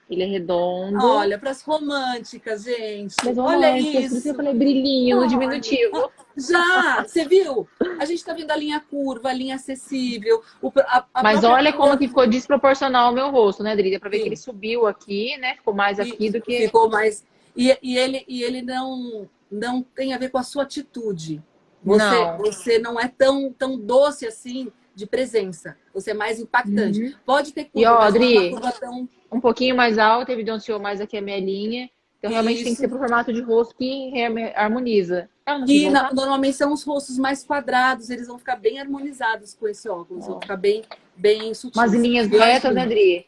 [0.10, 1.04] ele é redondo.
[1.04, 3.16] Olha, para as românticas, gente.
[3.24, 4.28] Mas Olha isso.
[4.28, 6.12] Eu falei brilhinho no diminutivo.
[6.36, 7.68] Já, você viu?
[8.00, 10.42] A gente está vendo a linha curva, a linha acessível.
[10.62, 14.00] O, a, a Mas olha como que ficou desproporcional o meu rosto, né, Drida?
[14.00, 14.24] Para ver Sim.
[14.24, 15.56] que ele subiu aqui, né?
[15.56, 16.66] Ficou mais aqui do que.
[16.66, 17.24] Ficou mais.
[17.56, 21.42] E, e, ele, e ele não, não tem a ver com a sua atitude.
[21.84, 25.78] Você não, você não é tão, tão doce assim de presença.
[25.94, 27.02] Você é mais impactante.
[27.02, 27.14] Uhum.
[27.26, 29.10] Pode ter curva, e, ó, Adri, tão...
[29.32, 31.90] um pouquinho mais alta, evidenciou mais aqui a minha linha.
[32.20, 32.64] Então, realmente Isso.
[32.64, 34.14] tem que ser pro formato de rosto que
[34.56, 35.30] harmoniza.
[35.68, 39.90] E na, normalmente são os rostos mais quadrados, eles vão ficar bem harmonizados com esse
[39.90, 40.84] óculos, vão ficar bem,
[41.18, 41.78] bem sutis.
[41.78, 43.26] Umas linhas retas, né, Adri?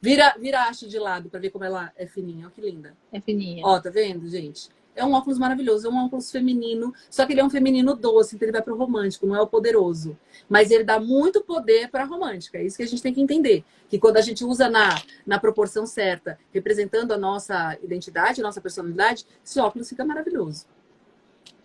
[0.00, 2.44] Vira, vira a haste de lado para ver como ela é fininha.
[2.44, 2.94] Olha que linda.
[3.10, 3.66] É fininha.
[3.66, 4.68] Ó, tá vendo, gente?
[4.96, 8.36] É um óculos maravilhoso, é um óculos feminino, só que ele é um feminino doce,
[8.36, 10.16] então ele vai para o romântico, não é o poderoso.
[10.48, 12.58] Mas ele dá muito poder para a romântica.
[12.58, 13.64] É isso que a gente tem que entender.
[13.88, 14.90] Que quando a gente usa na,
[15.26, 20.66] na proporção certa, representando a nossa identidade, a nossa personalidade, esse óculos fica maravilhoso.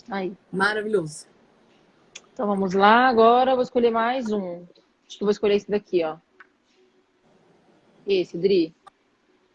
[0.09, 0.33] Aí.
[0.51, 1.27] Maravilhoso.
[2.33, 4.65] Então vamos lá, agora eu vou escolher mais um.
[5.07, 6.17] Acho que eu vou escolher esse daqui, ó.
[8.07, 8.73] Esse, Dri.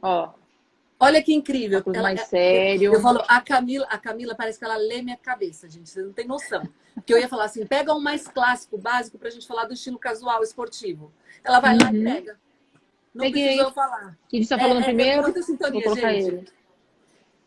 [0.01, 0.33] Ó,
[1.05, 1.83] Olha que incrível.
[1.87, 2.87] Ela, mais é, sério.
[2.87, 5.91] Eu, eu falo, a Camila, a Camila parece que ela lê minha cabeça, gente.
[5.91, 6.63] Você não tem noção.
[6.95, 9.99] Porque eu ia falar assim, pega um mais clássico, básico, pra gente falar do estilo
[9.99, 11.13] casual, esportivo.
[11.43, 11.81] Ela vai uhum.
[11.83, 12.05] lá e uhum.
[12.05, 12.41] pega.
[13.15, 13.45] Não Peguei.
[13.45, 14.19] precisou falar.
[14.29, 15.19] Que a gente tá falando é, primeiro.
[15.19, 16.27] É muita sintonia, gente.
[16.27, 16.45] Ele.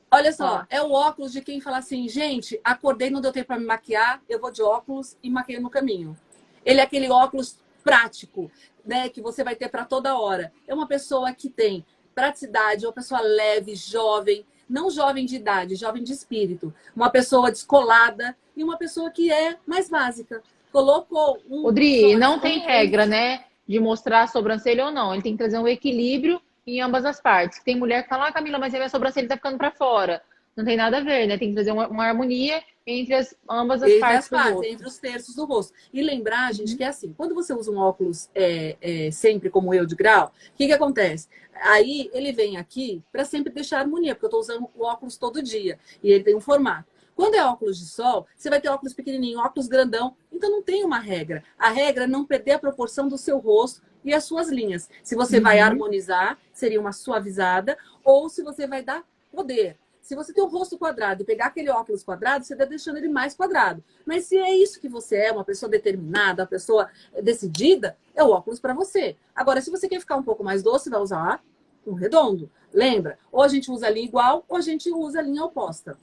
[0.10, 3.60] Olha só, é o óculos de quem fala assim, gente, acordei, não deu tempo para
[3.60, 6.18] me maquiar, eu vou de óculos e maqueio no caminho.
[6.66, 8.50] Ele é aquele óculos prático,
[8.86, 10.54] né, que você vai ter para toda hora.
[10.66, 11.86] É uma pessoa que tem
[12.18, 18.36] praticidade, uma pessoa leve, jovem, não jovem de idade, jovem de espírito, uma pessoa descolada
[18.56, 20.42] e uma pessoa que é mais básica.
[20.72, 21.68] Colocou um.
[21.68, 23.44] Odri, não tem regra, né?
[23.68, 25.14] De mostrar a sobrancelha ou não.
[25.14, 27.62] Ele tem que trazer um equilíbrio em ambas as partes.
[27.64, 30.24] Tem mulher que fala, ah, Camila, mas a minha sobrancelha tá ficando para fora.
[30.56, 31.38] Não tem nada a ver, né?
[31.38, 34.88] Tem que trazer uma, uma harmonia entre as, ambas as entre partes, as partes entre
[34.88, 35.74] os terços do rosto.
[35.92, 36.78] E lembrar, gente, uhum.
[36.78, 40.28] que é assim, quando você usa um óculos é, é, sempre como eu de grau,
[40.28, 41.28] o que, que acontece?
[41.54, 45.44] Aí ele vem aqui para sempre deixar harmonia, porque eu estou usando o óculos todo
[45.44, 46.90] dia e ele tem um formato.
[47.14, 50.16] Quando é óculos de sol, você vai ter óculos pequenininho, óculos grandão.
[50.32, 51.44] Então não tem uma regra.
[51.58, 54.88] A regra é não perder a proporção do seu rosto e as suas linhas.
[55.04, 55.44] Se você uhum.
[55.44, 59.78] vai harmonizar, seria uma suavizada, ou se você vai dar poder.
[60.08, 63.10] Se você tem o rosto quadrado e pegar aquele óculos quadrado, você está deixando ele
[63.10, 63.84] mais quadrado.
[64.06, 66.90] Mas se é isso que você é, uma pessoa determinada, uma pessoa
[67.22, 69.18] decidida, é o óculos para você.
[69.36, 71.44] Agora, se você quer ficar um pouco mais doce, vai usar
[71.86, 72.50] um redondo.
[72.74, 73.20] Lembra?
[73.30, 75.98] Ou a gente usa a linha igual, ou a gente usa a linha oposta.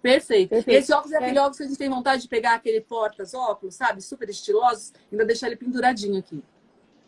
[0.00, 0.50] Perfeito.
[0.50, 0.78] Perfeito.
[0.78, 1.40] Esse óculos é aquele é.
[1.40, 4.00] óculos que a gente tem vontade de pegar aquele portas óculos, sabe?
[4.00, 6.40] Super estilosos, ainda deixar ele penduradinho aqui.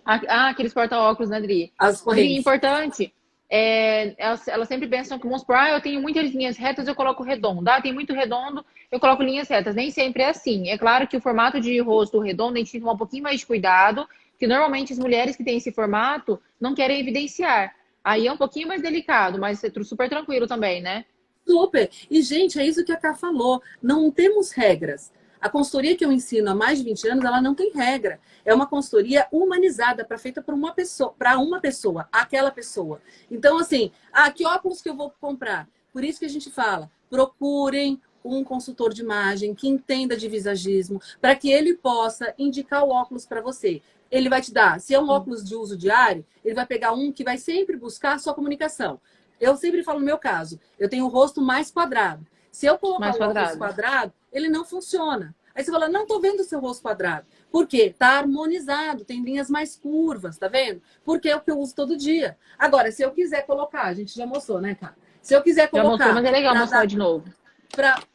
[0.05, 1.73] Ah, aqueles porta-óculos, né, Adri?
[1.79, 2.31] As correntes.
[2.31, 3.15] Adri, importante.
[3.57, 6.95] É, elas, elas, sempre pensam que, vamos supor, ah, eu tenho muitas linhas retas, eu
[6.97, 7.71] coloco redondo.
[7.71, 9.77] Ah, tem muito redondo, eu coloco linhas retas.
[9.77, 10.71] Nem sempre é assim.
[10.71, 13.23] É claro que o formato de rosto redondo, a gente tem que tomar um pouquinho
[13.23, 14.09] mais de cuidado,
[14.41, 17.73] que normalmente as mulheres que têm esse formato não querem evidenciar.
[18.03, 21.05] Aí é um pouquinho mais delicado, mas é super tranquilo também, né?
[21.47, 21.89] Super.
[22.11, 23.63] E, gente, é isso que a Ká falou.
[23.81, 25.13] Não temos regras.
[25.41, 28.21] A consultoria que eu ensino há mais de 20 anos, ela não tem regra.
[28.45, 33.01] É uma consultoria humanizada, para feita por uma pessoa, para uma pessoa, aquela pessoa.
[33.31, 35.69] Então, assim, ah, que óculos que eu vou comprar?
[35.93, 41.01] Por isso que a gente fala, procurem um consultor de imagem que entenda de visagismo,
[41.21, 43.83] para que ele possa indicar o óculos para você.
[44.11, 47.13] Ele vai te dar, se é um óculos de uso diário, ele vai pegar um
[47.13, 49.01] que vai sempre buscar a sua comunicação.
[49.41, 52.27] Eu sempre falo no meu caso, eu tenho o rosto mais quadrado.
[52.51, 53.59] Se eu colocar mais o quadrado.
[53.59, 55.35] quadrado, ele não funciona.
[55.55, 57.27] Aí você fala, não estou vendo o seu rosto quadrado.
[57.51, 57.85] Por quê?
[57.85, 60.83] Está harmonizado, tem linhas mais curvas, tá vendo?
[61.05, 62.37] Porque é o que eu uso todo dia.
[62.59, 64.97] Agora, se eu quiser colocar, a gente já mostrou, né, cara?
[65.23, 65.87] Se eu quiser colocar.
[65.87, 67.33] Já mostrou, mas é legal mostrar dar, de novo.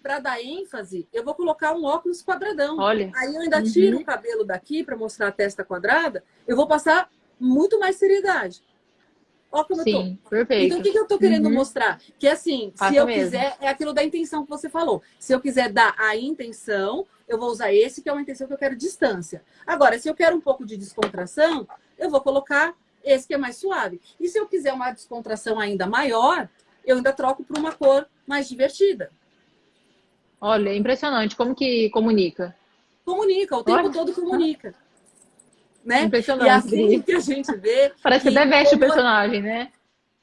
[0.03, 2.77] Para dar ênfase, eu vou colocar um óculos quadradão.
[2.77, 3.09] Olha.
[3.15, 3.63] Aí eu ainda uhum.
[3.63, 6.23] tiro o cabelo daqui para mostrar a testa quadrada.
[6.45, 8.61] Eu vou passar muito mais seriedade.
[9.51, 10.29] Olha como Sim, eu tô.
[10.29, 10.65] Perfeito.
[10.65, 11.53] Então, o que, que eu tô querendo uhum.
[11.53, 11.99] mostrar?
[12.19, 13.23] Que assim, Faça se eu mesmo.
[13.23, 15.01] quiser, é aquilo da intenção que você falou.
[15.17, 18.53] Se eu quiser dar a intenção, eu vou usar esse, que é uma intenção que
[18.53, 19.43] eu quero distância.
[19.65, 23.55] Agora, se eu quero um pouco de descontração, eu vou colocar esse que é mais
[23.55, 23.99] suave.
[24.19, 26.47] E se eu quiser uma descontração ainda maior,
[26.85, 29.11] eu ainda troco por uma cor mais divertida.
[30.39, 31.35] Olha, é impressionante.
[31.35, 32.55] Como que comunica?
[33.03, 33.91] Comunica, o tempo Olha.
[33.91, 34.75] todo comunica
[35.83, 36.03] né?
[36.03, 36.47] Impressionante.
[36.47, 37.91] E assim que a gente vê.
[38.01, 39.71] Parece que, que até veste o personagem, né?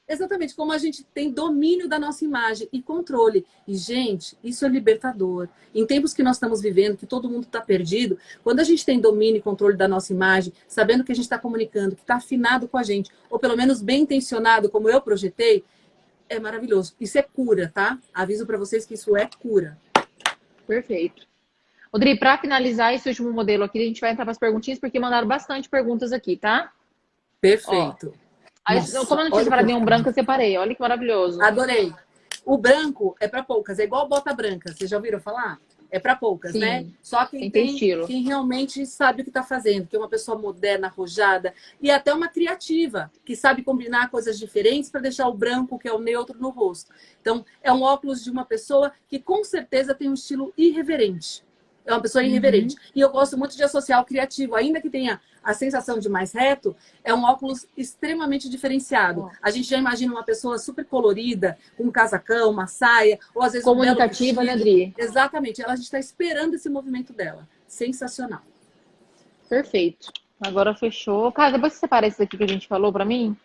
[0.09, 3.45] Exatamente, como a gente tem domínio da nossa imagem e controle.
[3.67, 5.49] E, gente, isso é libertador.
[5.75, 9.01] Em tempos que nós estamos vivendo, que todo mundo está perdido, quando a gente tem
[9.01, 12.69] domínio e controle da nossa imagem, sabendo que a gente está comunicando, que está afinado
[12.69, 15.65] com a gente, ou pelo menos bem intencionado, como eu projetei,
[16.29, 16.95] é maravilhoso.
[17.01, 17.99] Isso é cura, tá?
[18.13, 19.77] Aviso para vocês que isso é cura.
[20.65, 21.26] Perfeito.
[21.93, 24.99] Rodrigo, para finalizar esse último modelo aqui, a gente vai entrar para as perguntinhas, porque
[24.99, 26.71] mandaram bastante perguntas aqui, tá?
[27.39, 28.13] Perfeito.
[28.65, 30.57] Aí, Nossa, como eu não tinha separado nenhum branco, eu separei.
[30.57, 31.41] Olha que maravilhoso.
[31.41, 31.93] Adorei.
[32.45, 34.73] O branco é para poucas, é igual bota branca.
[34.73, 35.59] Vocês já ouviram falar?
[35.89, 36.85] É para poucas, Sim, né?
[37.01, 38.05] Só quem tem, estilo.
[38.05, 42.13] quem realmente sabe o que está fazendo, que é uma pessoa moderna, arrojada e até
[42.13, 46.37] uma criativa, que sabe combinar coisas diferentes para deixar o branco, que é o neutro,
[46.37, 46.91] no rosto.
[47.21, 51.46] Então, é um óculos de uma pessoa que com certeza tem um estilo irreverente
[51.87, 52.75] é uma pessoa irreverente.
[52.75, 52.81] Uhum.
[52.95, 56.33] E eu gosto muito de associar o criativo, ainda que tenha a sensação de mais
[56.33, 59.31] reto, é um óculos extremamente diferenciado.
[59.41, 63.53] A gente já imagina uma pessoa super colorida, com um casacão, uma saia, ou às
[63.53, 64.93] vezes comunicativa, um né, Adri?
[64.97, 65.61] Exatamente.
[65.61, 67.47] Ela, a gente está esperando esse movimento dela.
[67.65, 68.41] Sensacional.
[69.47, 70.11] Perfeito.
[70.41, 71.31] Agora fechou.
[71.31, 73.35] Cara, depois você separa esse daqui que a gente falou para mim,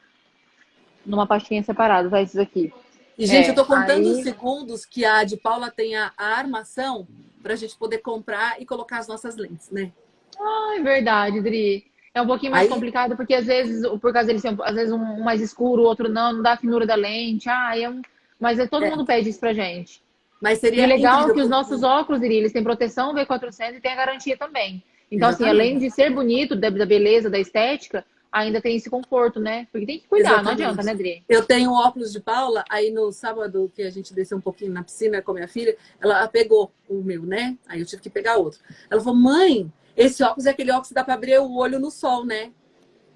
[1.07, 2.73] numa pastinha separada, vai esses aqui.
[3.19, 4.13] E, gente, é, eu tô contando aí...
[4.13, 7.07] os segundos que a de Paula tem a, a armação
[7.43, 9.93] para a gente poder comprar e colocar as nossas lentes, né?
[10.39, 11.85] Ah, é verdade, Dri.
[12.15, 12.69] É um pouquinho mais Aí...
[12.69, 16.35] complicado, porque às vezes, por causa deles, às vezes um mais escuro, o outro não,
[16.35, 17.49] não dá a finura da lente.
[17.49, 18.03] Ah, é um...
[18.39, 18.91] Mas é, todo é.
[18.91, 20.03] mundo pede isso pra gente.
[20.41, 23.93] Mas seria e legal que os nossos óculos, Dri, eles têm proteção V400 e tem
[23.93, 24.83] a garantia também.
[25.11, 25.51] Então, Exatamente.
[25.51, 29.69] assim, além de ser bonito, da beleza, da estética, ainda tem esse conforto, né?
[29.71, 30.63] Porque tem que cuidar, Exatamente.
[30.63, 31.23] não adianta, né, Dri?
[31.29, 34.83] Eu tenho óculos de Paula, aí no sábado que a gente desceu um pouquinho na
[34.83, 37.59] piscina com a minha filha, ela pegou o meu, né?
[37.69, 38.59] Aí eu tive que pegar outro.
[38.91, 41.91] Ela falou, mãe, esse óculos é aquele óculos que dá pra abrir o olho no
[41.91, 42.51] sol, né?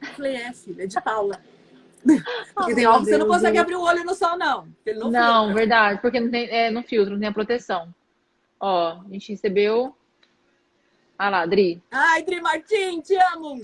[0.03, 1.41] Eu falei, é, filha, é de Paula.
[2.55, 3.63] Porque oh, tem óculos que você não consegue Deus.
[3.63, 4.69] abrir o olho no sol, não.
[4.87, 5.55] Não, não filtra.
[5.55, 7.93] verdade, porque não tem, é, no filtro, não tem a proteção.
[8.61, 9.97] Ó, a gente recebeu.
[11.19, 11.83] Ah lá, Dri.
[11.91, 13.61] Ai, Dri Martins, te amo!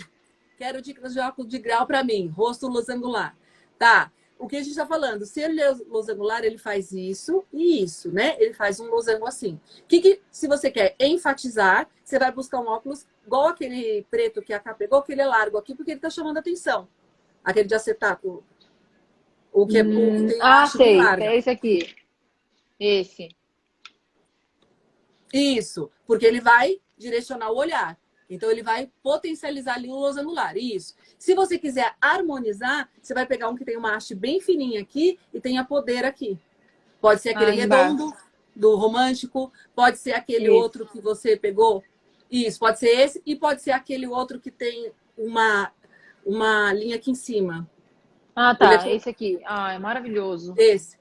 [0.62, 2.28] Quero dicas de óculos de grau para mim.
[2.28, 3.36] Rosto luz angular.
[3.76, 4.12] Tá.
[4.38, 5.26] o que a gente está falando?
[5.26, 8.36] Se ele é losangular, ele faz isso e isso, né?
[8.38, 9.58] Ele faz um losango assim.
[9.88, 14.52] Que, que se você quer enfatizar, você vai buscar um óculos igual aquele preto que
[14.52, 16.86] a capa pegou, que ele é largo aqui, porque ele está chamando atenção.
[17.42, 18.44] Aquele de acetato.
[19.52, 21.00] O que é hum, tem Ah, sei.
[21.00, 21.96] É esse aqui.
[22.78, 23.34] Esse.
[25.32, 27.98] Isso, porque ele vai direcionar o olhar.
[28.34, 30.56] Então, ele vai potencializar ali o losangular.
[30.56, 30.94] Isso.
[31.18, 35.18] Se você quiser harmonizar, você vai pegar um que tem uma haste bem fininha aqui
[35.32, 36.38] e tenha poder aqui.
[37.00, 38.12] Pode ser aquele ah, redondo
[38.54, 40.54] do romântico, pode ser aquele Isso.
[40.54, 41.82] outro que você pegou.
[42.30, 45.70] Isso, pode ser esse e pode ser aquele outro que tem uma,
[46.24, 47.68] uma linha aqui em cima.
[48.34, 48.86] Ah, tá.
[48.86, 48.94] É...
[48.94, 49.40] Esse aqui.
[49.44, 50.54] Ah, é maravilhoso.
[50.56, 50.96] Esse.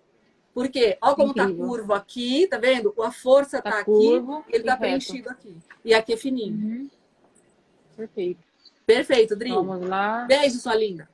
[0.54, 0.98] Por quê?
[1.02, 1.64] Olha como tá Incrível.
[1.64, 2.94] tá curvo aqui, tá vendo?
[3.02, 5.56] A força tá, tá curvo, aqui, ele tá preenchido aqui.
[5.84, 6.56] E aqui é fininho.
[6.56, 6.90] Uhum.
[7.96, 8.40] Perfeito.
[8.86, 9.50] Perfeito, Dri.
[9.50, 10.26] Vamos lá.
[10.26, 11.10] Beijo, sua linda.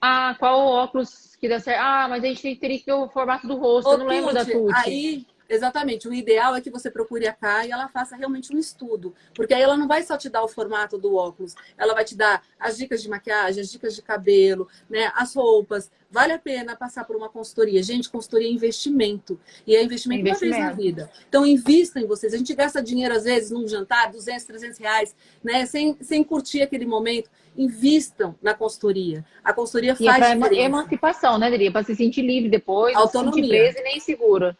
[0.00, 1.80] Ah, qual óculos que dá certo?
[1.80, 3.88] Ah, mas a gente teria que ter o formato do rosto.
[3.88, 4.72] Ô, eu não lembro da Tuti.
[4.74, 6.06] Aí, Exatamente.
[6.06, 9.12] O ideal é que você procure a Kai e ela faça realmente um estudo.
[9.34, 12.16] Porque aí ela não vai só te dar o formato do óculos, ela vai te
[12.16, 15.10] dar as dicas de maquiagem, as dicas de cabelo, né?
[15.16, 15.90] As roupas.
[16.08, 17.82] Vale a pena passar por uma consultoria.
[17.82, 19.40] Gente, consultoria é investimento.
[19.66, 20.56] E é investimento, investimento.
[20.56, 21.10] uma vez na vida.
[21.28, 22.32] Então, invista em vocês.
[22.32, 25.66] A gente gasta dinheiro, às vezes, num jantar, 200, 300 reais, né?
[25.66, 27.28] Sem, sem curtir aquele momento.
[27.56, 29.24] Invistam na consultoria.
[29.42, 30.62] A consultoria e é faz é diferença.
[30.62, 31.72] emancipação, né, Deria?
[31.72, 33.24] Para se sentir livre depois, Autonomia.
[33.24, 34.56] não se sentir presa e nem segura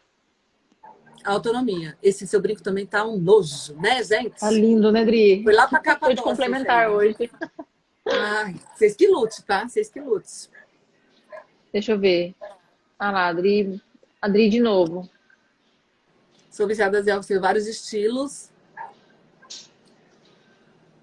[1.23, 1.97] autonomia.
[2.01, 4.39] Esse seu brinco também tá um nojo, né, gente?
[4.39, 5.43] Tá lindo, né, Dri?
[5.43, 7.29] Foi lá pra capa Foi de complementar hoje.
[8.07, 9.67] Ai, vocês que lute, tá?
[9.67, 10.49] Vocês que lute.
[11.71, 12.35] Deixa eu ver.
[12.97, 13.81] Ah lá, Adri,
[14.21, 15.09] Adri de novo.
[16.49, 18.49] Sou viciada em vários estilos.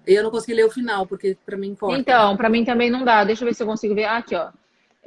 [0.07, 1.99] E eu não consegui ler o final, porque para mim importa.
[1.99, 3.23] Então, para mim também não dá.
[3.23, 4.05] Deixa eu ver se eu consigo ver.
[4.05, 4.51] Ah, aqui, ó.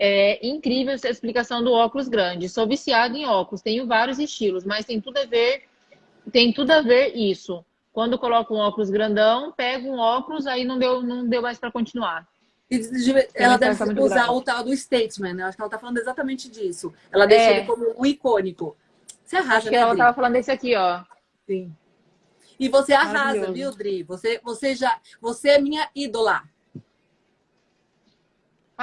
[0.05, 2.49] É incrível essa explicação do óculos grande.
[2.49, 5.63] Sou viciada em óculos, tenho vários estilos, mas tem tudo a ver,
[6.33, 7.65] tem tudo a ver isso.
[7.93, 11.71] Quando coloco um óculos grandão, pego um óculos, aí não deu, não deu mais para
[11.71, 12.27] continuar.
[13.33, 15.45] Ela deve usar o tal do statement, né?
[15.45, 16.93] Acho que ela tá falando exatamente disso.
[17.13, 17.59] Ela deixa é.
[17.59, 18.77] ele como o icônico.
[19.25, 21.05] Você arrasa, Acho que né, ela estava falando desse aqui, ó.
[21.47, 21.73] Sim.
[22.59, 24.03] E você arrasa, viu, Dri?
[24.03, 26.43] Você, você já, você é minha ídola.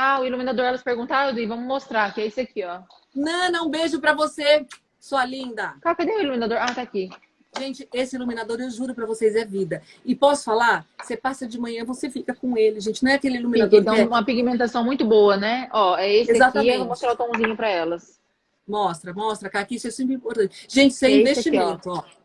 [0.01, 2.79] Ah, o iluminador, elas perguntaram, e vamos mostrar, que é esse aqui, ó.
[3.13, 4.65] Nana, um beijo pra você,
[4.97, 5.75] sua linda.
[5.81, 6.57] Cadê o iluminador?
[6.57, 7.09] Ah, tá aqui.
[7.57, 9.81] Gente, esse iluminador, eu juro pra vocês, é vida.
[10.05, 10.85] E posso falar?
[11.03, 13.03] Você passa de manhã, você fica com ele, gente.
[13.03, 14.07] Não é aquele iluminador Fica, então, é...
[14.07, 15.67] uma pigmentação muito boa, né?
[15.73, 16.69] Ó, é esse Exatamente.
[16.69, 18.21] aqui, eu vou mostrar o tomzinho pra elas.
[18.65, 20.65] Mostra, mostra, Aqui isso é sempre importante.
[20.69, 21.97] Gente, isso é, é investimento, aqui, ó.
[21.97, 22.18] ó.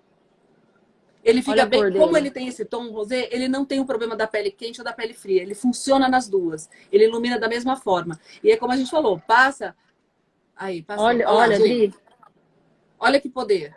[1.25, 1.93] Ele fica Olha bem.
[1.93, 4.85] Como ele tem esse tom rosé, ele não tem o problema da pele quente ou
[4.85, 5.41] da pele fria.
[5.41, 6.69] Ele funciona nas duas.
[6.93, 8.21] Ele ilumina da mesma forma.
[8.43, 9.75] E é como a gente falou, passa.
[10.55, 11.03] Aí, passa.
[11.03, 11.93] Olha, olha, olha,
[13.01, 13.75] olha que poder.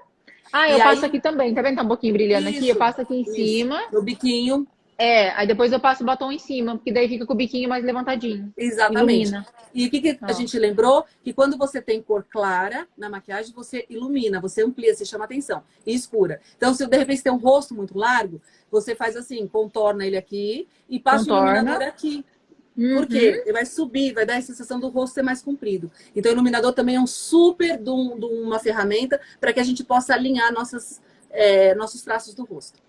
[0.52, 1.08] Ah, eu e passo aí...
[1.08, 1.54] aqui também.
[1.54, 1.78] Tá vendo?
[1.78, 2.70] Tá um pouquinho brilhando isso, aqui.
[2.70, 3.34] Eu passo aqui em isso.
[3.34, 3.88] cima.
[3.92, 4.68] No biquinho.
[4.98, 7.70] É, aí depois eu passo o batom em cima, porque daí fica com o biquinho
[7.70, 8.52] mais levantadinho.
[8.58, 9.28] Exatamente.
[9.28, 9.46] Ilumina.
[9.74, 11.06] E o que, que a gente lembrou?
[11.24, 15.64] Que quando você tem cor clara na maquiagem, você ilumina, você amplia, você chama atenção.
[15.86, 16.42] E escura.
[16.56, 20.68] Então, se de repente tem um rosto muito largo, você faz assim, contorna ele aqui
[20.90, 21.46] e passa contorna.
[21.46, 22.26] o iluminador aqui.
[22.76, 22.96] Uhum.
[22.96, 23.44] Por quê?
[23.44, 25.92] Ele vai subir, vai dar a sensação do rosto ser mais comprido.
[26.16, 29.84] Então, o iluminador também é um super de, de uma ferramenta para que a gente
[29.84, 32.87] possa alinhar nossas, é, nossos traços do rosto.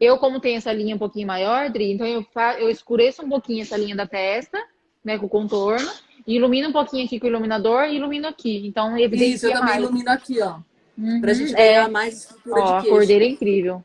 [0.00, 2.24] Eu, como tenho essa linha um pouquinho maior, Dri, então eu,
[2.58, 4.62] eu escureço um pouquinho essa linha da testa,
[5.04, 5.90] né, com o contorno,
[6.26, 8.66] e ilumino um pouquinho aqui com o iluminador e ilumino aqui.
[8.66, 9.82] Então, evidencia Isso, eu também mais.
[9.82, 10.58] ilumino aqui, ó.
[10.98, 11.88] Uhum, pra gente ganhar é.
[11.88, 12.86] mais estrutura ó, de queixo.
[12.86, 13.84] a cor dele é incrível.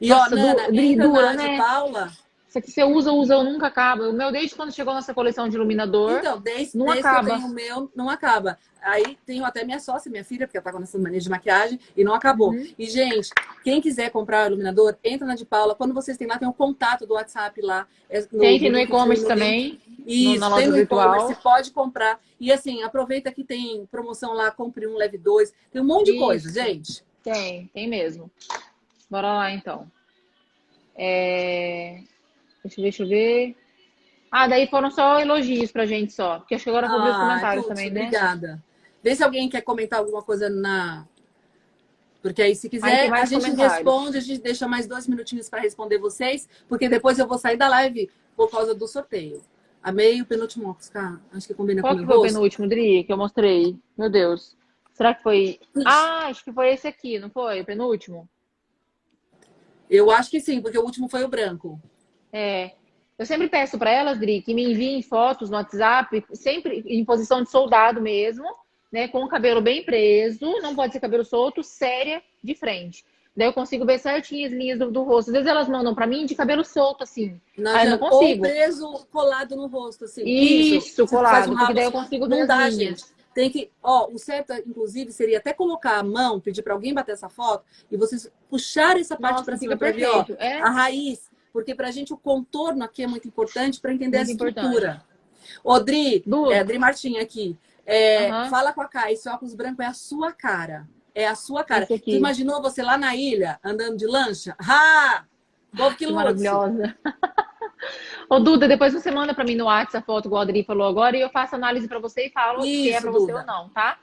[0.00, 1.56] E, Nossa, ó, Nana, Dri, dura, né?
[1.56, 2.12] Paula
[2.56, 4.08] isso aqui você usa, usa, nunca acaba.
[4.08, 7.26] O meu, desde quando chegou nossa coleção de iluminador, então, desde, não desde acaba.
[7.26, 8.58] Que eu tenho o meu, não acaba.
[8.82, 11.78] Aí tenho até minha sócia, minha filha, porque ela tá com essa mania de maquiagem
[11.96, 12.50] e não acabou.
[12.50, 12.66] Uhum.
[12.78, 13.30] E, gente,
[13.64, 15.74] quem quiser comprar o iluminador, entra na de Paula.
[15.74, 17.86] Quando vocês têm lá, tem o um contato do WhatsApp lá.
[18.08, 19.80] É no, tem, tem no e-commerce também.
[20.06, 22.20] Isso, no, tem no e-commerce, pode comprar.
[22.38, 25.52] E assim, aproveita que tem promoção lá, compre um, leve dois.
[25.72, 26.24] Tem um monte de Isso.
[26.24, 27.04] coisa, gente.
[27.22, 28.30] Tem, tem mesmo.
[29.10, 29.90] Bora lá, então.
[30.94, 32.00] É...
[32.66, 33.56] Deixa, deixa eu ver.
[34.30, 36.38] Ah, daí foram só elogios pra gente só.
[36.38, 38.00] Porque acho que agora eu vou ver os ah, comentários também, né?
[38.00, 38.64] Obrigada.
[39.02, 41.06] Vê se alguém quer comentar alguma coisa na.
[42.20, 45.98] Porque aí, se quiser, a gente responde, a gente deixa mais dois minutinhos para responder
[45.98, 49.42] vocês, porque depois eu vou sair da live por causa do sorteio.
[49.80, 51.20] Amei o penúltimo Oscar.
[51.32, 53.78] Acho que combina Qual com o Qual foi o penúltimo, Dri, que eu mostrei?
[53.96, 54.56] Meu Deus.
[54.92, 55.60] Será que foi.
[55.84, 57.60] Ah, acho que foi esse aqui, não foi?
[57.60, 58.28] O penúltimo?
[59.88, 61.80] Eu acho que sim, porque o último foi o branco.
[62.32, 62.72] É.
[63.18, 67.42] Eu sempre peço para elas, Dri, que me enviem fotos no WhatsApp, sempre em posição
[67.42, 68.44] de soldado mesmo,
[68.92, 69.08] né?
[69.08, 73.04] Com o cabelo bem preso, não pode ser cabelo solto, séria, de frente.
[73.36, 75.28] Daí eu consigo ver certinho as linhas do, do rosto.
[75.28, 77.38] Às vezes elas mandam para mim de cabelo solto, assim.
[77.56, 78.46] Não, Aí eu não consigo.
[78.46, 80.24] Ou preso, colado no rosto, assim.
[80.24, 82.74] Isso, Você colado, um porque daí eu consigo ver Não dá, linhas.
[82.74, 83.04] gente.
[83.34, 87.12] Tem que, ó, o certo, inclusive, seria até colocar a mão, pedir para alguém bater
[87.12, 90.42] essa foto e vocês puxar essa parte para cima ver, ó, perfeito.
[90.42, 94.44] É, a raiz, porque pra gente o contorno aqui é muito importante para entender Muito
[94.44, 95.02] a estrutura.
[95.64, 97.56] Odri, é, Adri Martim aqui.
[97.86, 98.28] É.
[98.50, 100.86] Fala com a Kai, esse óculos branco é a sua cara.
[101.14, 101.86] É a sua cara.
[101.86, 104.54] Tu imaginou você lá na ilha, andando de lancha?
[104.60, 105.24] Ah!
[105.74, 106.94] Povo que maravilhosa.
[108.28, 110.86] Ô, Duda, depois você manda para mim no WhatsApp a foto, igual a Adri falou
[110.86, 113.46] agora, e eu faço análise para você e falo se é Isso, para você ou
[113.46, 113.98] não, tá?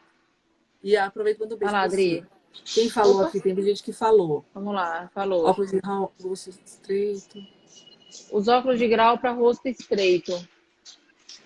[0.81, 2.21] E aproveita quando beijo pra Adri.
[2.21, 2.27] você.
[2.65, 3.27] Quem falou Opa.
[3.27, 3.41] aqui?
[3.41, 4.45] Tem gente que falou.
[4.53, 5.45] Vamos lá, falou.
[5.45, 7.39] Óculos de rosto estreito.
[8.31, 10.31] Os óculos de grau para rosto estreito.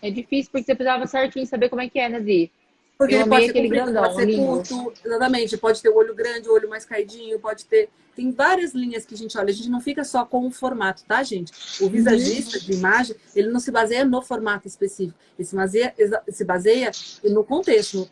[0.02, 2.52] É difícil porque você precisava certinho saber como é que é, né, Dri?
[2.98, 4.46] Porque Eu ele pode ser aquele comprido, grandão, pode ser lindo.
[4.46, 5.58] curto, exatamente.
[5.58, 7.90] Pode ter o olho grande, o olho mais caidinho, pode ter.
[8.16, 9.52] Tem várias linhas que a gente olha.
[9.52, 11.52] A gente não fica só com o formato, tá, gente?
[11.80, 15.18] O visagista de imagem, ele não se baseia no formato específico.
[15.38, 15.94] Ele se baseia,
[16.28, 16.90] se baseia
[17.26, 18.08] no contexto, no,